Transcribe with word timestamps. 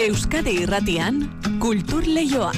Euskadi 0.00 0.54
Irratian 0.62 1.18
Kultur 1.60 2.06
Leioa. 2.08 2.54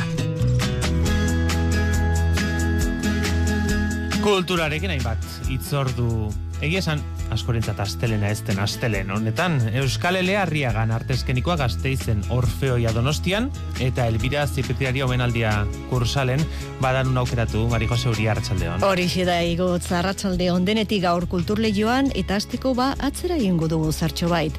Kulturarekin 4.23 4.93
hainbat 4.95 5.27
itzordu. 5.51 6.29
Egia 6.63 6.79
esan, 6.79 7.03
askorentzat 7.35 7.81
astelena 7.83 8.29
ez 8.31 8.45
den 8.47 8.61
astelen 8.63 9.11
honetan. 9.11 9.57
Euskal 9.81 10.21
Elea 10.21 10.45
Arriagan 10.45 10.93
artezkenikoa 10.95 11.57
gazteizen 11.65 12.23
Orfeoia 12.31 12.93
Donostian 12.95 13.51
eta 13.83 14.07
Elbira 14.07 14.47
Zipitriari 14.47 15.03
omenaldia 15.03 15.65
kursalen 15.91 16.47
badan 16.81 17.11
un 17.11 17.19
aukeratu 17.25 17.67
Mari 17.73 17.91
Jose 17.91 18.13
Uri 18.13 18.29
Arratsaldeon. 18.31 18.87
Hori 18.87 19.09
da 19.27 19.41
igo 19.43 19.73
Arratsaldeon 19.75 20.65
denetik 20.65 21.03
gaur 21.03 21.27
kulturleioan 21.27 22.13
eta 22.15 22.39
asteko 22.39 22.77
ba 22.79 22.93
atzera 23.01 23.35
egingo 23.35 23.67
dugu 23.67 23.91
zartxo 23.93 24.29
bait. 24.29 24.55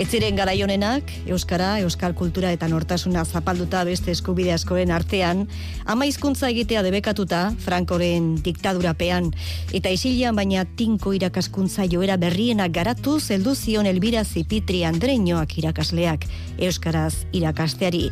Etziren 0.00 0.38
garaionenak, 0.38 1.10
Euskara, 1.28 1.74
Euskal 1.84 2.14
Kultura 2.16 2.48
eta 2.54 2.64
Nortasuna 2.68 3.26
zapalduta 3.28 3.82
beste 3.84 4.08
eskubide 4.14 4.54
askoren 4.54 4.88
artean, 4.90 5.42
ama 5.84 6.06
hizkuntza 6.08 6.48
egitea 6.48 6.80
debekatuta, 6.86 7.42
Frankoren 7.60 8.30
diktadurapean, 8.40 9.28
eta 9.76 9.92
isilian 9.92 10.38
baina 10.38 10.64
tinko 10.64 11.12
irakaskuntza 11.12 11.84
joera 11.92 12.16
berriena 12.16 12.70
garatu 12.72 13.18
zeldu 13.20 13.52
zion 13.54 13.84
Elbira 13.86 14.24
Zipitri 14.24 14.80
Andreñoak 14.88 15.58
irakasleak, 15.60 16.24
Euskaraz 16.56 17.26
irakasteari. 17.36 18.06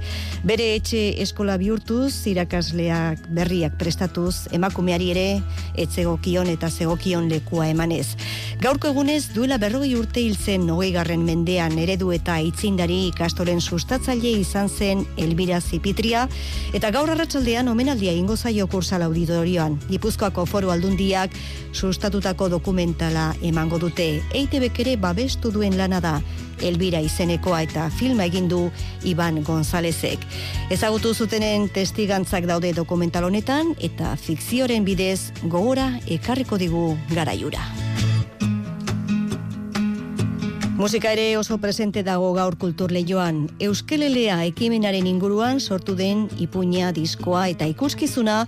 Bere 0.44 0.74
etxe 0.76 1.00
eskola 1.24 1.56
bihurtuz, 1.56 2.12
irakasleak 2.28 3.24
berriak 3.32 3.80
prestatuz, 3.80 4.50
emakumeari 4.52 5.10
ere, 5.14 5.26
etzegokion 5.80 6.52
eta 6.52 6.68
zegokion 6.68 7.32
lekua 7.32 7.72
emanez. 7.72 8.18
Gaurko 8.60 8.92
egunez, 8.92 9.30
duela 9.32 9.56
berroi 9.56 9.94
urte 9.96 10.20
hil 10.20 10.36
zen 10.36 10.68
garren 10.92 11.24
mendean 11.24 11.69
eredu 11.78 12.10
eta 12.12 12.38
itzindari 12.40 13.06
ikastoren 13.10 13.60
sustatzaile 13.60 14.32
izan 14.40 14.68
zen 14.68 15.04
Elbira 15.16 15.60
Zipitria, 15.60 16.26
eta 16.74 16.90
gaur 16.90 17.10
arratsaldean 17.10 17.68
omenaldia 17.68 18.12
ingo 18.12 18.36
zaio 18.36 18.66
kursal 18.66 19.02
auditorioan. 19.02 19.78
Gipuzkoako 19.90 20.46
foru 20.46 20.70
aldundiak 20.70 21.34
sustatutako 21.72 22.48
dokumentala 22.48 23.34
emango 23.42 23.78
dute. 23.78 24.22
EITB 24.34 24.70
ere 24.80 24.96
babestu 24.96 25.52
duen 25.52 25.76
lana 25.78 26.00
da, 26.00 26.20
Elbira 26.60 27.00
izenekoa 27.00 27.62
eta 27.66 27.88
filma 27.90 28.26
egin 28.28 28.48
du 28.48 28.70
Iban 29.04 29.42
Gonzalezek. 29.44 30.24
Ezagutu 30.70 31.14
zutenen 31.14 31.68
testigantzak 31.74 32.48
daude 32.50 32.72
dokumental 32.76 33.24
honetan 33.28 33.74
eta 33.80 34.16
fikzioren 34.16 34.84
bidez 34.84 35.32
gogora 35.44 35.92
ekarriko 36.06 36.60
digu 36.60 36.90
garaiura. 37.14 37.89
Musika 40.80 41.10
ere 41.12 41.36
oso 41.36 41.58
presente 41.60 42.00
dago 42.00 42.30
gaur 42.32 42.54
kultur 42.56 42.88
lehioan. 42.88 43.42
Euskelelea 43.60 44.38
ekimenaren 44.48 45.04
inguruan 45.10 45.60
sortu 45.60 45.92
den 45.92 46.22
ipuña, 46.40 46.88
diskoa 46.96 47.42
eta 47.52 47.68
ikuskizuna 47.68 48.38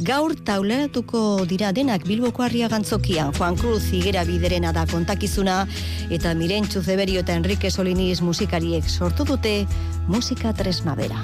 gaur 0.00 0.32
tauleratuko 0.32 1.44
dira 1.44 1.68
denak 1.76 2.08
Bilboko 2.08 2.48
harria 2.48 2.72
gantzokian. 2.72 3.36
Juan 3.36 3.60
Cruz 3.60 3.92
Higuera 3.92 4.24
biderena 4.24 4.72
da 4.72 4.86
kontakizuna 4.88 5.66
eta 6.08 6.32
Mirentxu 6.32 6.80
Zeberio 6.80 7.20
eta 7.20 7.36
Enrique 7.36 7.70
Soliniz 7.70 8.22
musikariek 8.22 8.88
sortu 8.88 9.28
dute 9.28 9.58
musika 10.08 10.56
tresmabera. 10.56 11.20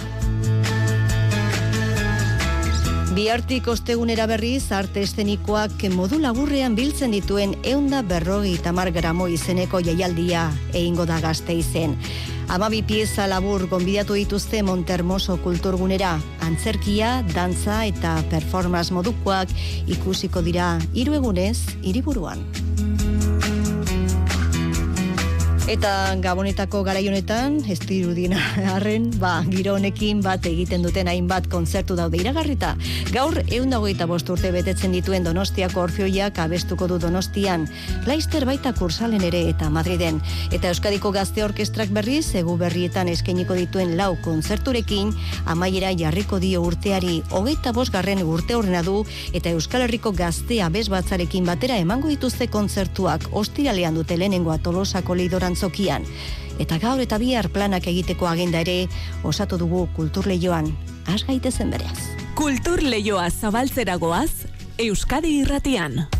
Biartik 3.17 3.67
ostegunera 3.73 4.27
berriz, 4.29 4.69
arte 4.77 5.01
estenikoak 5.01 5.87
modu 5.95 6.19
laburrean 6.21 6.75
biltzen 6.77 7.15
dituen 7.17 7.55
eunda 7.65 8.03
berrogi 8.05 8.59
tamar 8.61 8.91
gramo 8.93 9.31
izeneko 9.33 9.81
jaialdia 9.81 10.45
egingo 10.75 11.07
da 11.09 11.17
gazte 11.25 11.57
izen. 11.57 11.97
Amabi 12.53 12.83
pieza 12.83 13.27
labur 13.27 13.65
gonbidatu 13.69 14.13
dituzte 14.13 14.63
Montermoso 14.63 15.39
kulturgunera, 15.41 16.19
antzerkia, 16.45 17.23
dantza 17.33 17.83
eta 17.89 18.19
performance 18.29 18.93
modukoak 18.93 19.57
ikusiko 19.89 20.45
dira 20.45 20.75
hiru 20.93 21.17
egunez 21.17 21.57
hiriburuan. 21.83 22.68
Eta 25.69 26.17
gabonetako 26.25 26.79
garaionetan, 26.81 27.59
ez 27.69 27.77
dirudina 27.85 28.41
harren, 28.73 29.11
ba, 29.21 29.43
giro 29.53 29.75
honekin 29.77 30.23
bat 30.25 30.47
egiten 30.49 30.81
duten 30.81 31.11
hainbat 31.13 31.51
kontzertu 31.53 31.93
daude 31.99 32.17
iragarrita. 32.17 32.71
Gaur, 33.13 33.37
egun 33.43 33.75
dagoita 33.75 34.07
urte 34.09 34.49
betetzen 34.55 34.97
dituen 34.97 35.27
Donostiako 35.27 35.83
orfioiak 35.83 36.39
abestuko 36.41 36.89
du 36.89 36.97
Donostian, 36.99 37.67
Laister 38.07 38.47
baita 38.49 38.73
kursalen 38.73 39.21
ere 39.29 39.43
eta 39.51 39.69
Madriden. 39.69 40.23
Eta 40.51 40.71
Euskadiko 40.73 41.13
Gazte 41.13 41.45
Orkestrak 41.45 41.93
berriz, 41.93 42.35
egu 42.35 42.57
berrietan 42.57 43.13
eskeniko 43.13 43.53
dituen 43.53 43.99
lau 43.99 44.17
kontzerturekin, 44.25 45.13
amaiera 45.45 45.93
jarriko 45.93 46.41
dio 46.41 46.63
urteari, 46.65 47.21
hogeita 47.29 47.75
bosgarren 47.77 48.25
urte 48.25 48.57
horrena 48.57 48.81
du, 48.83 49.03
eta 49.35 49.53
Euskal 49.53 49.85
Herriko 49.85 50.15
Gaztea 50.17 50.73
bezbatzarekin 50.73 51.45
batera 51.45 51.77
emango 51.77 52.09
dituzte 52.09 52.49
kontzertuak, 52.49 53.29
ostiralean 53.37 54.01
dute 54.01 54.17
lehenengoa 54.17 54.57
tolosako 54.65 55.21
leidoran 55.21 55.58
zokian. 55.59 56.07
Eta 56.59 56.79
gaur 56.83 57.01
eta 57.03 57.19
bihar 57.23 57.51
planak 57.55 57.87
egiteko 57.87 58.27
agenda 58.31 58.63
ere 58.67 58.87
osatu 59.25 59.59
dugu 59.59 59.87
kulturleioan. 59.97 60.71
Az 61.07 61.25
gaitezen 61.27 61.71
bereaz. 61.71 61.99
Kulturleioa 62.39 63.31
zabaltzeragoaz, 63.31 64.47
Euskadi 64.79 65.41
irratian. 65.43 66.18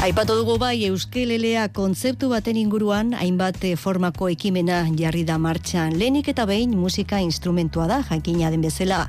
Aipatu 0.00 0.32
dugu 0.32 0.54
bai 0.56 0.86
Euskelelea 0.86 1.66
kontzeptu 1.76 2.30
baten 2.32 2.56
inguruan 2.56 3.10
hainbat 3.18 3.58
eh, 3.68 3.74
formako 3.76 4.30
ekimena 4.32 4.78
jarri 4.96 5.26
da 5.28 5.36
martxan. 5.36 5.98
Lenik 6.00 6.30
eta 6.32 6.46
behin 6.48 6.72
musika 6.72 7.18
instrumentua 7.20 7.84
da 7.84 7.98
jakina 8.08 8.48
den 8.48 8.64
bezala. 8.64 9.02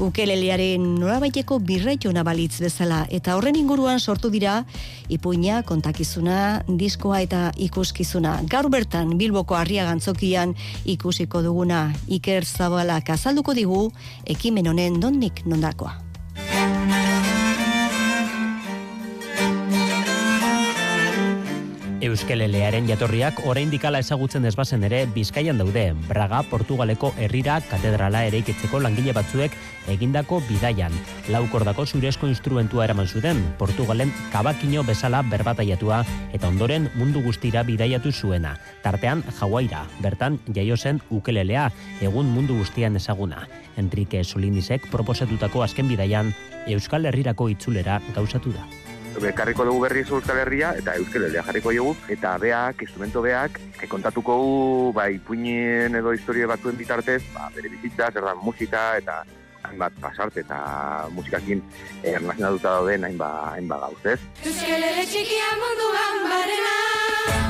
Ukelelearen 0.00 0.88
norabaiteko 0.96 1.60
birraito 1.60 2.08
nabalitz 2.16 2.56
bezala 2.64 3.02
eta 3.12 3.36
horren 3.36 3.60
inguruan 3.60 4.00
sortu 4.00 4.32
dira 4.32 4.64
ipuina, 5.12 5.60
kontakizuna, 5.60 6.64
diskoa 6.72 7.20
eta 7.28 7.50
ikuskizuna. 7.60 8.38
Gaur 8.48 8.72
bertan 8.72 9.18
Bilboko 9.20 9.60
Arriagantzokian 9.60 10.56
ikusiko 10.88 11.44
duguna 11.44 11.90
Iker 12.08 12.48
Zabala 12.48 13.02
kazalduko 13.04 13.52
digu 13.52 13.90
ekimen 14.24 14.72
honen 14.72 15.02
dondik 15.04 15.44
nondakoa. 15.44 16.09
Euskelelearen 22.10 22.88
jatorriak 22.90 23.38
oraindik 23.46 23.84
ala 23.86 24.00
ezagutzen 24.02 24.42
desbazen 24.42 24.82
ere 24.88 25.04
Bizkaian 25.14 25.60
daude. 25.60 25.84
Braga, 26.08 26.40
Portugaleko 26.50 27.12
herrira 27.22 27.60
katedrala 27.70 28.24
eraikitzeko 28.26 28.80
langile 28.82 29.14
batzuek 29.14 29.54
egindako 29.92 30.40
bidaian. 30.48 30.96
Laukordako 31.30 31.86
zurezko 31.86 32.26
instrumentua 32.26 32.88
eraman 32.88 33.06
zuten, 33.06 33.44
Portugalen 33.62 34.10
kabakino 34.32 34.82
bezala 34.86 35.22
berbataiatua 35.30 36.02
eta 36.34 36.50
ondoren 36.50 36.90
mundu 36.96 37.22
guztira 37.22 37.62
bidaiatu 37.62 38.10
zuena. 38.10 38.56
Tartean, 38.82 39.22
Hawaira, 39.38 39.84
bertan 40.02 40.40
jaio 40.50 40.76
zen 40.76 41.00
ukelelea, 41.10 41.70
egun 42.02 42.34
mundu 42.34 42.58
guztian 42.58 42.98
ezaguna. 42.98 43.46
Enrique 43.78 44.24
Solinizek 44.24 44.90
proposatutako 44.90 45.62
azken 45.62 45.88
bidaian, 45.88 46.34
Euskal 46.66 47.06
Herrirako 47.06 47.48
itzulera 47.54 48.02
gauzatu 48.14 48.50
da 48.58 48.79
bekarriko 49.18 49.64
dugu 49.66 49.80
berri 49.82 50.04
Euskal 50.04 50.38
Herria 50.44 50.70
eta 50.78 50.94
Euskal 51.00 51.26
Herria 51.26 51.42
jarriko 51.42 51.72
dugu 51.74 51.96
eta 52.08 52.36
beak, 52.38 52.82
instrumento 52.86 53.22
beak, 53.22 53.58
kontatuko 53.88 54.36
gu, 54.38 54.92
bai, 54.94 55.18
puinen 55.18 55.96
edo 55.98 56.14
historia 56.14 56.46
batzuen 56.46 56.78
bitartez, 56.78 57.22
ba, 57.34 57.50
bere 57.54 57.68
bizitza, 57.68 58.10
zer 58.12 58.24
musika 58.42 58.96
eta 59.00 59.22
hainbat 59.64 59.92
pasarte 60.00 60.44
eta 60.44 60.60
musikakin 61.14 61.62
erlazionatuta 62.02 62.76
dauden 62.78 63.04
hainbat 63.10 63.54
hainba 63.54 63.80
gauz, 63.86 64.00
ez? 64.14 64.20
Euskal 64.44 64.88
Herria 64.90 65.06
txikia 65.06 65.54
munduan 65.64 66.26
barena 66.30 67.49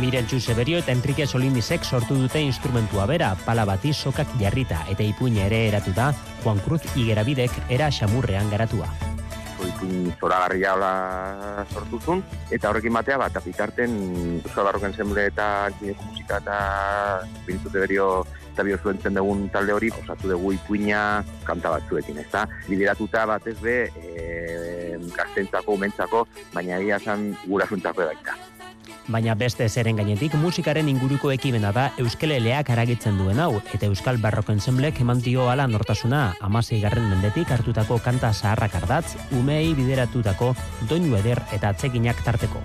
Miren 0.00 0.24
Severio 0.40 0.78
eta 0.78 0.92
Enrique 0.92 1.26
Solinizek 1.26 1.84
sortu 1.84 2.14
dute 2.16 2.40
instrumentua 2.40 3.04
bera, 3.04 3.34
pala 3.44 3.66
bati 3.68 3.92
sokak 3.92 4.30
jarrita 4.40 4.86
eta 4.88 5.04
ipuina 5.04 5.44
ere 5.44 5.66
eratu 5.68 5.92
da, 5.92 6.06
Juan 6.40 6.58
Cruz 6.64 6.80
Igerabidek 6.96 7.52
era 7.68 7.90
xamurrean 7.92 8.48
garatua. 8.48 8.88
Ipuin 9.60 10.08
zora 10.16 10.38
garria 10.46 10.72
hola 10.72 11.66
sortuzun, 11.68 12.22
eta 12.48 12.70
horrekin 12.70 12.96
batea, 12.96 13.18
bat, 13.20 13.36
apitarten 13.36 13.98
Euskal 14.40 14.70
Barroken 14.70 14.96
zenbure 14.96 15.26
eta 15.28 15.48
antzineko 15.66 16.06
musika 16.08 16.38
eta 16.40 16.60
Bintzute 17.44 17.82
Berio 17.84 18.06
eta 18.54 18.64
bio 18.64 18.78
zuen 18.80 19.02
dugun 19.04 19.50
talde 19.52 19.74
hori, 19.76 19.90
osatu 20.00 20.32
dugu 20.32 20.54
ipuina 20.56 21.20
kanta 21.44 21.74
batzuekin, 21.76 22.22
ez 22.24 22.30
da? 22.32 22.46
Bideratuta 22.70 23.26
bat 23.28 23.46
ez 23.52 23.58
be, 23.60 23.76
e, 24.00 24.96
gaztentzako, 25.12 25.76
mentzako, 25.76 26.24
baina 26.56 26.80
egia 26.80 26.98
zan 27.04 27.34
gurasuntzako 27.44 28.08
edaita 28.08 28.38
Baina 29.08 29.34
beste 29.34 29.68
zeren 29.68 29.98
gainetik 29.98 30.34
musikaren 30.38 30.88
inguruko 30.88 31.32
ekimena 31.34 31.72
da 31.72 31.88
Euskal 31.98 32.36
Eleak 32.36 32.70
aragitzen 32.70 33.18
duen 33.18 33.40
hau, 33.42 33.62
eta 33.74 33.88
Euskal 33.90 34.20
Barroko 34.22 34.52
Ensemblek 34.52 35.00
eman 35.00 35.20
dio 35.24 35.48
ala 35.50 35.66
nortasuna 35.66 36.22
amasei 36.40 36.80
garren 36.84 37.10
mendetik 37.10 37.50
hartutako 37.50 37.98
kanta 38.04 38.32
zaharrak 38.32 38.78
ardatz, 38.82 39.16
umei 39.40 39.74
bideratutako 39.74 40.54
doinu 40.88 41.16
eder 41.18 41.42
eta 41.52 41.74
atzekinak 41.74 42.24
tarteko 42.24 42.62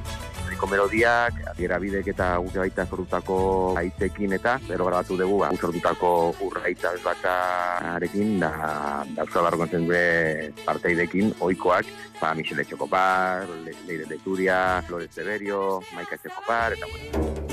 Herriko 0.65 0.81
melodiak, 0.81 1.35
adiera 1.51 1.77
bidek 1.77 2.07
eta 2.09 2.37
guke 2.41 2.57
baita 2.57 2.85
zorutako 2.89 3.37
aitzekin 3.77 4.33
eta 4.33 4.55
bero 4.65 4.87
grabatu 4.87 5.17
dugu, 5.19 5.37
ba, 5.43 5.51
zorutako 5.53 6.33
urraitza 6.41 6.95
bezbata 6.95 7.35
arekin, 7.93 8.39
da, 8.41 8.51
da 9.13 9.27
Euskal 9.27 9.45
Barro 9.45 9.61
Kontzentre 9.61 10.51
parteidekin, 10.65 11.35
oikoak, 11.39 11.85
ba, 12.19 12.33
Michele 12.33 12.65
Txokopar, 12.65 13.45
Leire 13.85 14.09
Leturia, 14.09 14.81
Flores 14.87 15.13
Severio, 15.13 15.83
Maika 15.93 16.17
Txokopar, 16.17 16.79
eta 16.79 16.89
bueno. 16.89 17.44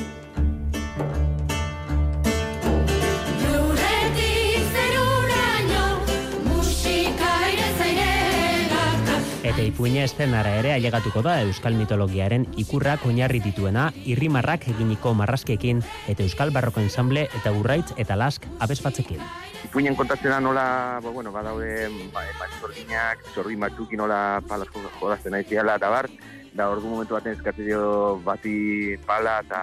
Eta 9.52 9.66
ipuina 9.68 10.00
estenara 10.06 10.54
ere 10.56 10.70
ailegatuko 10.72 11.20
da 11.20 11.34
Euskal 11.44 11.74
mitologiaren 11.76 12.46
ikurrak 12.56 13.02
oinarri 13.04 13.42
dituena, 13.44 13.90
irrimarrak 14.08 14.64
eginiko 14.72 15.12
marraskiekin, 15.12 15.82
eta 16.08 16.24
Euskal 16.24 16.54
Barroko 16.56 16.80
Ensamble 16.80 17.26
eta 17.36 17.52
Urraitz 17.52 17.92
eta 18.00 18.16
Lask 18.16 18.46
abesbatzekin. 18.64 19.20
Ipuinen 19.68 19.98
kontatzen 19.98 20.32
da 20.32 20.38
nola, 20.40 20.64
ba, 21.04 21.12
bueno, 21.12 21.34
badaude, 21.36 21.90
ba, 22.14 22.24
ba, 22.38 22.48
zordinak, 22.62 23.28
zordin 23.34 23.60
batzukin 23.60 24.00
nola 24.00 24.40
palazko 24.48 24.86
jodazten 25.02 25.36
nahi 25.36 25.44
ziala, 25.44 25.76
eta 25.76 25.92
bar, 25.92 26.08
da 26.54 26.68
ordu 26.68 26.88
momentu 26.88 27.16
baten 27.16 27.32
eskatzen 27.36 27.66
dio 27.66 28.18
bati 28.24 28.96
pala 29.06 29.38
eta 29.44 29.60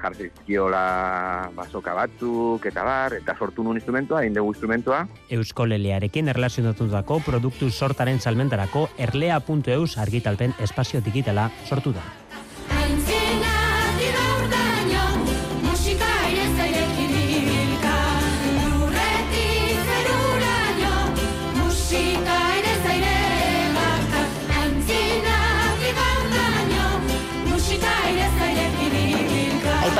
jarri 0.00 0.30
zizkiola 0.30 0.84
basoka 1.56 1.94
batzuk 1.96 2.66
eta 2.70 2.84
bar, 2.86 3.18
eta 3.20 3.36
sortu 3.36 3.64
nun 3.66 3.80
instrumentoa, 3.80 4.22
egin 4.24 4.38
dugu 4.38 4.54
instrumentoa. 4.54 5.04
Euskolelearekin 5.36 6.32
erlazionatutako 6.32 7.20
produktu 7.26 7.70
sortaren 7.70 8.20
salmentarako 8.20 8.88
erlea.eus 8.98 9.98
argitalpen 9.98 10.56
espazio 10.60 11.04
digitala 11.04 11.50
sortu 11.68 11.92
da. 11.96 12.04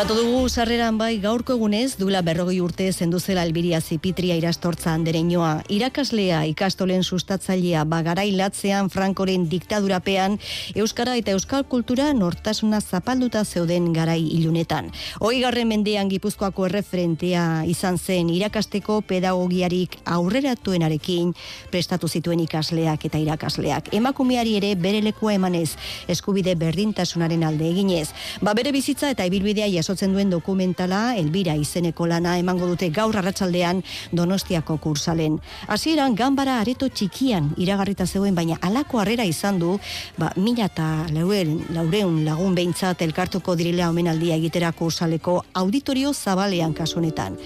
Aipatu 0.00 0.14
dugu 0.17 0.49
sarreran 0.49 0.97
bai 0.97 1.19
gaurko 1.20 1.52
egunez 1.58 1.99
dula 2.00 2.23
berrogei 2.25 2.55
urte 2.64 2.87
zenduzela 2.91 3.43
Albiria 3.44 3.82
Zipitria 3.85 4.32
irastortza 4.38 4.94
andereñoa. 4.97 5.58
Irakaslea 5.69 6.38
ikastolen 6.49 7.02
sustatzailea 7.05 7.82
bagarai 7.85 8.31
latzean 8.32 8.88
Frankoren 8.88 9.44
diktadurapean 9.50 10.38
Euskara 10.73 11.19
eta 11.20 11.35
Euskal 11.37 11.67
Kultura 11.69 12.06
nortasuna 12.17 12.81
zapalduta 12.81 13.43
zeuden 13.44 13.91
garai 13.93 14.23
ilunetan. 14.38 14.88
Hoi 15.20 15.43
garren 15.43 15.69
mendean 15.69 16.08
gipuzkoako 16.08 16.70
erreferentea 16.70 17.44
izan 17.69 17.99
zen 17.99 18.32
irakasteko 18.32 19.02
pedagogiarik 19.02 19.99
aurreratuenarekin 20.06 21.35
prestatu 21.69 22.08
zituen 22.08 22.41
ikasleak 22.47 23.05
eta 23.05 23.20
irakasleak. 23.20 23.93
Emakumeari 24.00 24.56
ere 24.62 24.73
bere 24.81 25.05
lekua 25.05 25.37
emanez 25.37 25.76
eskubide 26.08 26.56
berdintasunaren 26.56 27.44
alde 27.44 27.69
eginez. 27.69 28.08
Ba 28.41 28.56
bere 28.56 28.73
bizitza 28.73 29.12
eta 29.12 29.29
ibilbidea 29.29 29.69
jasotzen 29.90 30.12
duen 30.14 30.31
dokumentala 30.31 31.16
Elbira 31.19 31.56
izeneko 31.58 32.06
lana 32.06 32.37
emango 32.38 32.69
dute 32.70 32.90
gaur 32.94 33.16
arratsaldean 33.19 33.82
Donostiako 34.14 34.76
kursalen. 34.78 35.40
Hasieran 35.66 36.14
ganbara 36.14 36.60
areto 36.60 36.87
txikian 36.88 37.50
iragarrita 37.58 38.06
zeuen 38.06 38.38
baina 38.38 38.58
halako 38.62 39.00
harrera 39.02 39.26
izan 39.26 39.58
du, 39.58 39.78
ba 40.16 40.31
mila 40.37 40.69
eta 40.70 40.87
laureun 41.10 42.22
lagun 42.25 42.54
behintzat 42.54 43.02
elkartuko 43.02 43.56
direla 43.58 43.90
omenaldia 43.90 44.38
egitera 44.38 44.70
kursaleko 44.70 45.40
auditorio 45.54 46.14
zabalean 46.14 46.72
kasunetan. 46.72 47.38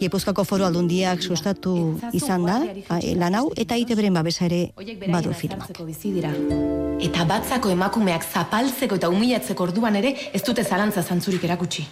Gipuzkoako 0.00 0.44
foro 0.48 0.64
aldundiak 0.64 1.20
sustatu 1.20 1.74
izan 2.16 2.46
da, 2.48 2.60
ba, 2.88 3.00
lan 3.20 3.36
hau, 3.36 3.50
eta 3.56 3.76
iteberen 3.76 4.14
babesa 4.16 4.46
ere 4.46 4.60
badu 5.12 5.34
firmak. 5.36 5.68
Eta 7.00 7.26
batzako 7.28 7.72
emakumeak 7.74 8.24
zapaltzeko 8.24 8.96
eta 9.00 9.12
humilatzeko 9.12 9.68
orduan 9.68 10.00
ere 10.00 10.14
ez 10.32 10.42
dute 10.46 10.64
zalantza 10.64 11.04
zantzurik 11.04 11.44
erakutsi. 11.44 11.84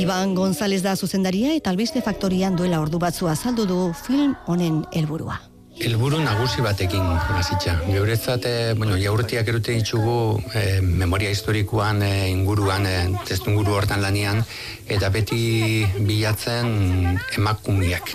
Iban 0.00 0.34
González 0.34 0.80
da 0.80 0.96
zuzendaria 0.96 1.52
eta 1.52 1.68
albiste 1.74 2.00
faktorian 2.00 2.56
duela 2.56 2.80
ordu 2.80 2.98
batzu 2.98 3.28
azaldu 3.28 3.68
du 3.68 3.80
film 4.06 4.36
honen 4.48 4.84
helburua. 4.96 5.49
Elburu 5.80 6.18
nagusi 6.20 6.60
batekin 6.60 7.00
hasitza. 7.32 7.78
Geuretzat, 7.88 8.44
eh, 8.44 8.74
bueno, 8.76 8.98
jaurtiak 9.00 9.48
erute 9.48 9.72
ditugu 9.72 10.42
eh, 10.54 10.80
memoria 10.84 11.30
historikoan 11.32 12.02
eh, 12.04 12.28
inguruan, 12.28 12.84
eh, 12.86 13.08
testu 13.24 13.48
inguru 13.50 13.78
hortan 13.78 14.02
lanian, 14.04 14.42
eta 14.88 15.08
beti 15.08 15.86
bilatzen 16.04 17.16
emakumiak. 17.38 18.12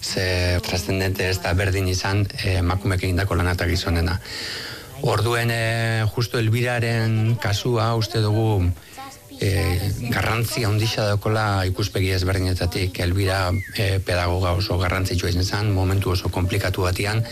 Ze 0.00 0.60
trascendente 0.62 1.26
ez 1.28 1.40
da 1.42 1.52
berdin 1.52 1.88
izan 1.90 2.26
eh, 2.44 2.60
emakumeak 2.60 3.02
egindako 3.02 3.34
lanata 3.34 3.66
gizonena. 3.66 4.20
Orduen, 5.02 5.50
eh, 5.50 6.06
justo 6.14 6.38
elbiraren 6.38 7.36
kasua 7.42 7.94
uste 7.98 8.22
dugu 8.22 8.70
e, 9.40 10.10
garrantzia 10.12 10.68
handia 10.68 11.06
dakola 11.08 11.64
ikuspegi 11.66 12.12
ezberdinetatik 12.14 13.00
elbira 13.00 13.48
e, 13.74 13.98
pedagoga 14.04 14.52
oso 14.58 14.78
garrantzitsua 14.78 15.32
izan 15.32 15.44
zen, 15.48 15.72
momentu 15.74 16.12
oso 16.12 16.28
komplikatu 16.28 16.84
batian, 16.84 17.24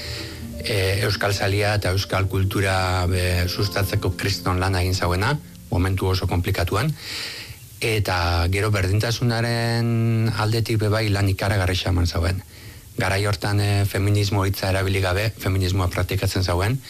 e, 0.65 1.05
euskal 1.07 1.35
salia 1.35 1.75
eta 1.79 1.93
euskal 1.95 2.27
kultura 2.33 3.07
be, 3.11 3.47
sustatzeko 3.49 4.15
kriston 4.17 4.61
lan 4.61 4.79
egin 4.81 4.95
zauena, 4.95 5.37
momentu 5.71 6.09
oso 6.09 6.27
komplikatuan, 6.27 6.93
eta 7.85 8.49
gero 8.51 8.73
berdintasunaren 8.75 10.33
aldetik 10.35 10.81
bebai 10.81 11.09
lan 11.15 11.29
ikaragarri 11.29 11.77
xaman 11.77 12.09
zauen. 12.09 12.41
Garai 12.99 13.21
hortan 13.31 13.61
e, 13.63 13.85
feminismo 13.87 14.47
hitza 14.49 14.73
erabili 14.73 15.05
gabe, 15.05 15.29
feminismoa 15.39 15.93
praktikatzen 15.93 16.43
zauen, 16.43 16.81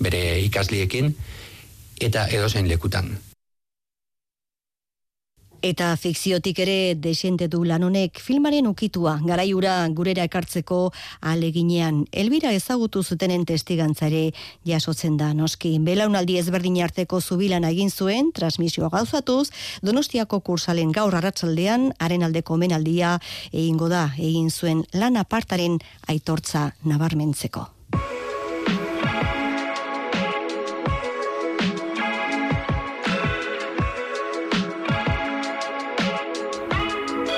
bere 0.00 0.38
ikasliekin, 0.46 1.12
eta 2.00 2.28
edozein 2.30 2.70
lekutan. 2.70 3.18
Eta 5.58 5.96
fikziotik 5.98 6.60
ere 6.62 6.94
desente 6.94 7.48
du 7.50 7.64
lan 7.66 7.82
honek 7.82 8.20
filmaren 8.22 8.68
ukitua 8.70 9.16
garaiura 9.26 9.72
gurera 9.90 10.22
ekartzeko 10.28 10.92
aleginean 11.20 12.04
Elbira 12.12 12.52
ezagutu 12.54 13.02
zutenen 13.02 13.42
testigantza 13.44 14.06
ere 14.06 14.30
jasotzen 14.64 15.16
da 15.18 15.32
noski. 15.34 15.72
Belaunaldi 15.82 16.36
ezberdin 16.38 16.78
arteko 16.84 17.18
zubilan 17.20 17.66
egin 17.66 17.90
zuen 17.90 18.30
transmisioa 18.32 18.88
gauzatuz 18.92 19.48
Donostiako 19.82 20.38
kursalen 20.46 20.92
gaur 20.92 21.16
arratsaldean 21.18 21.90
haren 21.98 22.22
aldeko 22.22 22.56
menaldia 22.56 23.16
egingo 23.50 23.88
da 23.90 24.12
egin 24.16 24.50
zuen 24.50 24.84
lan 24.94 25.18
apartaren 25.18 25.80
aitortza 26.06 26.70
nabarmentzeko. 26.84 27.66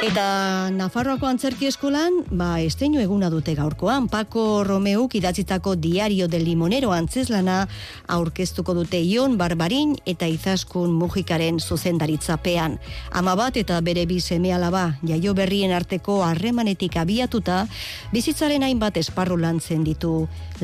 Eta 0.01 0.71
Nafarroako 0.73 1.29
antzerki 1.29 1.67
eskolan, 1.69 2.23
ba, 2.33 2.55
esteño 2.65 3.03
eguna 3.03 3.29
dute 3.29 3.53
gaurkoan, 3.53 4.07
Paco 4.09 4.65
Romeuk 4.65 5.13
idatzitako 5.19 5.75
diario 5.77 6.25
del 6.27 6.47
limonero 6.49 6.95
antzeslana 6.97 7.67
aurkeztuko 8.09 8.73
dute 8.79 8.97
Ion 9.05 9.37
Barbarin 9.37 9.93
eta 10.09 10.25
Izaskun 10.25 10.95
Mujikaren 10.97 11.61
zuzendaritzapean. 11.61 12.79
Ama 13.13 13.35
bat 13.37 13.59
eta 13.61 13.77
bere 13.85 14.07
bi 14.09 14.23
seme 14.25 14.55
alaba, 14.57 14.95
jaio 15.05 15.35
berrien 15.37 15.77
arteko 15.77 16.23
harremanetik 16.25 16.97
abiatuta, 16.97 17.67
bizitzaren 18.15 18.65
hainbat 18.65 18.97
esparru 18.97 19.37
lantzen 19.37 19.85
ditu 19.85 20.15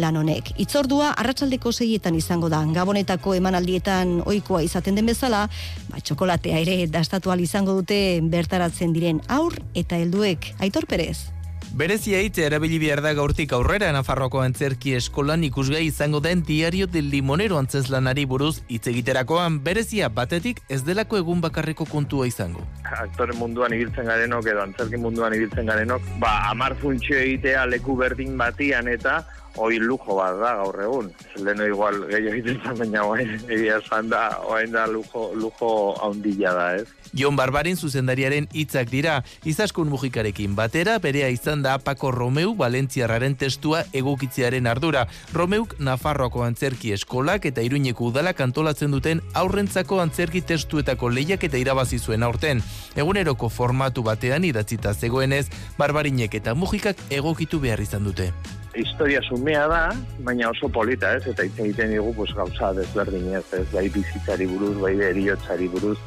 lan 0.00 0.16
honek. 0.16 0.54
Itzordua 0.56 1.10
arratsaldeko 1.12 1.74
seietan 1.76 2.16
izango 2.16 2.48
da, 2.48 2.62
gabonetako 2.72 3.36
emanaldietan 3.36 4.22
ohikoa 4.24 4.64
izaten 4.64 4.96
den 4.96 5.12
bezala, 5.12 5.44
ba, 5.92 6.00
txokolatea 6.00 6.64
ere 6.64 6.80
dastatu 6.88 7.36
izango 7.36 7.76
dute 7.76 8.22
bertaratzen 8.24 8.96
diren 8.96 9.25
aur 9.28 9.54
eta 9.74 9.96
helduek. 9.96 10.54
Aitor 10.60 10.86
Perez. 10.86 11.36
Berezia 11.76 12.22
hitz 12.24 12.38
erabili 12.40 12.78
behar 12.80 13.02
da 13.04 13.10
gaurtik 13.12 13.50
aurrera 13.52 13.90
Nafarroko 13.92 14.40
antzerki 14.40 14.94
eskolan 14.96 15.42
ikusgai 15.44 15.82
izango 15.84 16.22
den 16.24 16.40
diario 16.46 16.86
del 16.86 17.10
limonero 17.12 17.58
antzeslanari 17.58 18.24
buruz 18.24 18.62
hitz 18.72 18.86
egiterakoan 18.88 19.58
berezia 19.66 20.08
batetik 20.08 20.62
ez 20.72 20.82
delako 20.86 21.18
egun 21.20 21.42
bakarreko 21.44 21.84
kontua 21.90 22.28
izango. 22.30 22.64
Aktore 22.86 23.36
munduan 23.36 23.74
ibiltzen 23.76 24.08
garenok 24.08 24.48
edo 24.54 24.62
antzerki 24.62 24.96
munduan 24.96 25.34
ibiltzen 25.36 25.68
garenok, 25.68 26.06
ba, 26.22 26.48
amar 26.48 26.78
funtsio 26.80 27.18
egitea 27.18 27.66
leku 27.66 27.96
berdin 27.98 28.38
batian 28.40 28.88
eta 28.88 29.18
hoi 29.56 29.78
lujo 29.78 30.16
bat 30.16 30.36
da 30.40 30.54
gaur 30.60 30.80
egun. 30.82 31.10
Leno 31.36 31.66
igual 31.66 32.02
gehiago 32.10 32.34
egiten 32.34 32.60
zan, 32.62 32.78
baina 32.78 33.04
oain, 33.08 33.32
egia 33.48 33.80
esan 33.82 34.10
da, 34.12 34.22
oain 34.48 34.72
da 34.72 34.86
lujo, 34.86 35.30
lujo 35.34 35.70
haundila 36.02 36.52
da, 36.56 36.66
ez? 36.80 36.86
Jon 37.16 37.36
Barbarin 37.36 37.76
zuzendariaren 37.76 38.48
hitzak 38.52 38.90
dira, 38.90 39.20
izaskun 39.48 39.88
mugikarekin 39.88 40.56
batera, 40.58 40.98
berea 41.00 41.28
izan 41.32 41.62
da 41.64 41.78
Paco 41.78 42.10
Romeu 42.10 42.54
Valentziarraren 42.58 43.36
testua 43.40 43.84
egokitzearen 43.96 44.66
ardura. 44.66 45.06
Romeuk 45.32 45.76
Nafarroako 45.80 46.44
antzerki 46.44 46.92
eskolak 46.96 47.46
eta 47.48 47.64
iruñeko 47.64 48.10
udalak 48.10 48.42
antolatzen 48.44 48.92
duten 48.92 49.22
aurrentzako 49.34 50.00
antzerki 50.02 50.42
testuetako 50.42 51.10
lehiak 51.10 51.48
eta 51.48 51.60
irabazi 51.62 51.98
zuen 51.98 52.26
aurten. 52.26 52.62
Eguneroko 52.96 53.48
formatu 53.48 54.04
batean 54.06 54.44
idatzita 54.44 54.94
zegoenez, 54.94 55.46
Barbarinek 55.78 56.34
eta 56.34 56.54
mugikak 56.54 57.00
egokitu 57.10 57.60
behar 57.62 57.80
izan 57.80 58.04
dute 58.04 58.32
historia 58.76 59.20
sumea 59.22 59.66
da, 59.68 59.82
baina 60.20 60.50
oso 60.50 60.68
polita, 60.68 61.14
ez? 61.16 61.26
Eta 61.26 61.44
hitz 61.46 61.56
egiten 61.58 61.92
digu 61.94 62.12
pues 62.14 62.34
gauza 62.36 62.72
desberdinez, 62.76 63.44
ez? 63.56 63.66
Bai 63.72 63.88
bizitzari 63.92 64.46
buruz, 64.50 64.76
bai 64.80 64.94
eriotzari 65.10 65.68
buruz. 65.72 65.98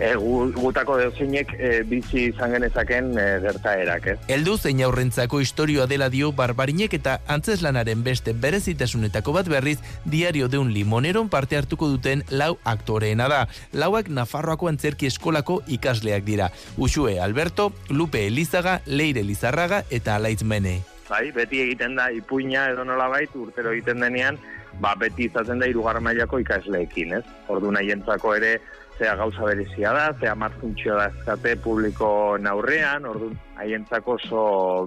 E, 0.00 0.14
gutako 0.16 0.96
deusinek 1.00 1.54
e, 1.58 1.70
bizi 1.88 2.26
izan 2.30 2.52
genezaken 2.54 3.10
e, 3.18 3.24
gertaerak, 3.44 4.06
ez? 4.12 4.16
Eldu 4.32 4.56
zein 4.58 4.82
aurrentzako 4.84 5.40
historioa 5.40 5.86
dela 5.90 6.10
dio 6.12 6.30
barbarinek 6.36 6.94
eta 7.00 7.18
antzeslanaren 7.32 8.04
beste 8.04 8.34
berezitasunetako 8.36 9.34
bat 9.36 9.48
berriz 9.48 9.78
diario 10.04 10.48
deun 10.52 10.72
limoneron 10.74 11.28
parte 11.32 11.58
hartuko 11.58 11.88
duten 11.88 12.24
lau 12.30 12.54
aktoreena 12.64 13.28
da. 13.32 13.42
Lauak 13.72 14.08
Nafarroako 14.08 14.68
antzerki 14.68 15.08
eskolako 15.10 15.60
ikasleak 15.66 16.24
dira. 16.24 16.52
Usue 16.76 17.18
Alberto, 17.20 17.72
Lupe 17.88 18.26
Elizaga, 18.26 18.80
Leire 18.86 19.24
Lizarraga 19.24 19.84
eta 19.90 20.16
Alaitz 20.16 20.44
Mene 20.44 20.80
bai, 21.10 21.30
beti 21.34 21.64
egiten 21.66 21.98
da 21.98 22.08
ipuina 22.14 22.68
edo 22.72 22.86
nola 22.86 23.08
bait, 23.12 23.34
urtero 23.34 23.74
egiten 23.74 24.00
denean, 24.04 24.38
ba, 24.80 24.94
beti 24.98 25.26
izaten 25.26 25.60
da 25.60 25.68
irugarra 25.70 26.00
mailako 26.00 26.40
ikasleekin, 26.44 27.18
ez? 27.18 27.24
Ordu 27.50 27.72
nahientzako 27.74 28.36
ere, 28.38 28.54
zea 29.00 29.16
gauza 29.16 29.44
berezia 29.48 29.92
da, 29.96 30.06
zea 30.20 30.34
martzuntxio 30.36 30.96
da 30.98 31.08
ezkate 31.10 31.56
publiko 31.64 32.10
naurrean, 32.40 33.06
ordu 33.08 33.32
haientzako 33.60 34.16
oso 34.18 34.42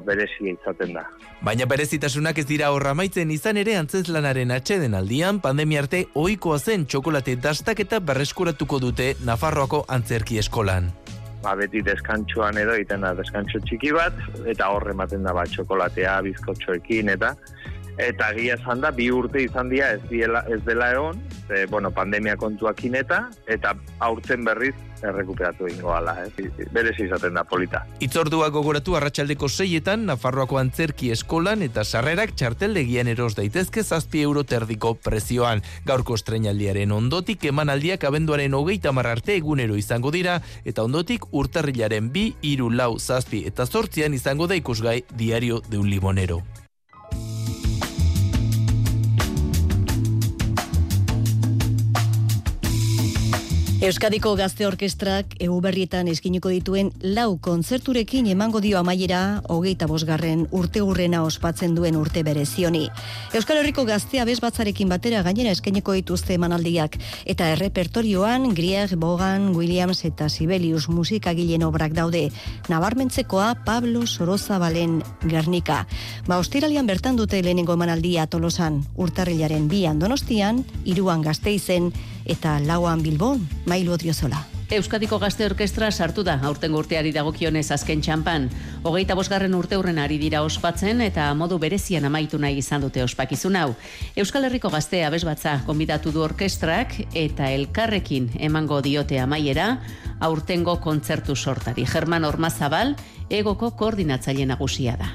berezia 0.06 0.54
izaten 0.54 0.94
da. 0.98 1.06
Baina 1.44 1.68
berezitasunak 1.70 2.40
ez 2.40 2.48
dira 2.50 2.72
horra 2.72 2.94
maitzen 2.98 3.34
izan 3.34 3.60
ere 3.60 3.76
antzeslanaren 3.80 4.54
atxeden 4.56 4.96
aldian, 4.98 5.42
pandemia 5.44 5.84
arte 5.86 6.06
ohikoa 6.14 6.60
zen 6.60 6.88
txokolate 6.88 7.36
dastak 7.42 7.84
eta 7.84 8.00
berreskuratuko 8.00 8.80
dute 8.88 9.14
Nafarroako 9.26 9.86
antzerki 9.98 10.40
eskolan 10.42 10.94
ba, 11.44 11.56
beti 11.60 11.84
deskantxoan 11.86 12.58
edo 12.62 12.76
egiten 12.78 13.04
da 13.06 13.14
deskantxo 13.18 13.62
txiki 13.68 13.92
bat, 13.96 14.18
eta 14.50 14.70
horre 14.74 14.96
ematen 14.96 15.28
da 15.28 15.36
bat 15.36 15.52
txokolatea, 15.54 16.20
bizkotxoekin, 16.30 17.12
eta 17.18 17.34
eta 17.98 18.32
gila 18.34 18.58
esan 18.58 18.82
da, 18.82 18.92
bi 18.92 19.10
urte 19.12 19.44
izan 19.44 19.70
dira 19.70 19.94
ez, 19.98 20.02
diela, 20.10 20.44
ez 20.50 20.62
dela 20.66 20.92
egon, 20.94 21.22
ze, 21.48 21.66
bueno, 21.68 21.92
pandemia 21.92 22.38
kontuakin 22.38 22.96
eta, 22.96 23.28
eta 23.48 23.76
aurtzen 24.00 24.44
berriz 24.46 24.76
errekuperatu 25.04 25.68
ingo 25.68 25.92
ala, 25.94 26.16
eh? 26.24 26.50
berez 26.72 26.96
izaten 27.04 27.36
da 27.36 27.44
polita. 27.44 27.84
Itzordua 28.04 28.50
gogoratu 28.56 28.96
arratsaldeko 28.96 29.50
seietan, 29.50 30.06
Nafarroako 30.08 30.60
antzerki 30.62 31.12
eskolan 31.12 31.64
eta 31.66 31.84
sarrerak 31.84 32.36
txarteldegian 32.40 33.12
eros 33.12 33.34
daitezke 33.36 33.84
zazpi 33.84 34.24
euro 34.24 34.46
terdiko 34.48 34.96
prezioan. 34.96 35.64
Gaurko 35.86 36.16
estrenaldiaren 36.20 36.96
ondotik 36.96 37.46
emanaldiak 37.52 38.08
abenduaren 38.08 38.56
hogeita 38.56 38.96
marrarte 38.96 39.36
egunero 39.36 39.76
izango 39.76 40.12
dira, 40.12 40.40
eta 40.64 40.88
ondotik 40.88 41.28
urtarrilaren 41.32 42.12
bi, 42.14 42.30
iru, 42.42 42.72
lau, 42.72 42.98
zazpi 43.00 43.44
eta 43.50 43.68
zortzian 43.68 44.14
izango 44.14 44.48
da 44.48 44.56
ikusgai 44.56 45.02
diario 45.12 45.62
de 45.70 45.78
un 45.78 45.90
limonero. 45.90 46.44
Euskadiko 53.84 54.38
Gazte 54.40 54.64
Orkestrak 54.64 55.34
egu 55.44 55.58
berrietan 55.60 56.08
eskiniko 56.08 56.48
dituen 56.54 56.94
lau 57.04 57.34
kontzerturekin 57.44 58.30
emango 58.32 58.62
dio 58.64 58.78
amaiera 58.80 59.42
hogeita 59.52 59.90
bosgarren 59.92 60.46
urte 60.56 60.80
urrena 60.80 61.26
ospatzen 61.28 61.76
duen 61.76 61.98
urte 62.00 62.24
berezioni. 62.24 62.86
Euskal 63.36 63.60
Herriko 63.60 63.84
Gaztea 63.84 64.24
bezbatzarekin 64.30 64.88
batera 64.88 65.20
gainera 65.28 65.52
eskeniko 65.52 65.98
dituzte 66.00 66.38
emanaldiak 66.38 66.96
eta 67.28 67.50
errepertorioan 67.58 68.54
Grieg, 68.56 68.96
Bogan, 68.96 69.52
Williams 69.52 70.06
eta 70.08 70.30
Sibelius 70.32 70.88
musikagileen 70.88 71.68
obrak 71.68 71.92
daude. 72.00 72.30
Nabarmentzekoa 72.72 73.52
Pablo 73.68 74.08
Soroza 74.08 74.64
Balen 74.64 75.02
Gernika. 75.28 75.84
Ba, 76.24 76.40
ostiralian 76.40 76.88
bertan 76.88 77.20
dute 77.20 77.44
lehenengo 77.44 77.76
emanaldia 77.76 78.32
tolosan, 78.32 78.80
urtarrilaren 78.96 79.68
bian 79.68 80.00
donostian, 80.00 80.64
iruan 80.86 81.20
gazteizen, 81.22 81.92
eta 82.26 82.60
lauan 82.64 83.04
bilbon, 83.04 83.48
mailu 83.66 83.94
odriozola. 83.94 84.44
Euskadiko 84.74 85.20
Gazte 85.20 85.46
Orkestra 85.46 85.92
sartu 85.92 86.24
da 86.26 86.40
aurten 86.48 86.74
urteari 86.74 87.12
dagokionez 87.14 87.68
azken 87.76 88.00
txampan. 88.02 88.48
Hogeita 88.82 89.14
bosgarren 89.14 89.54
urte 89.54 89.78
hurren 89.78 90.00
ari 90.02 90.18
dira 90.18 90.42
ospatzen 90.42 91.04
eta 91.06 91.28
modu 91.38 91.60
berezian 91.62 92.08
amaitu 92.10 92.40
nahi 92.42 92.58
izan 92.58 92.82
dute 92.82 93.04
ospakizun 93.04 93.60
hau. 93.60 93.76
Euskal 94.16 94.48
Herriko 94.48 94.72
Gaztea 94.74 95.12
bezbatza 95.14 95.60
konbidatu 95.68 96.14
du 96.16 96.24
orkestrak 96.26 96.96
eta 97.14 97.52
elkarrekin 97.52 98.32
emango 98.40 98.80
diote 98.82 99.20
amaiera 99.20 99.76
aurtengo 100.20 100.80
kontzertu 100.82 101.36
sortari. 101.36 101.86
German 101.86 102.26
Ormazabal, 102.26 102.96
egoko 103.30 103.76
koordinatzaile 103.78 104.50
nagusia 104.56 104.98
da 104.98 105.14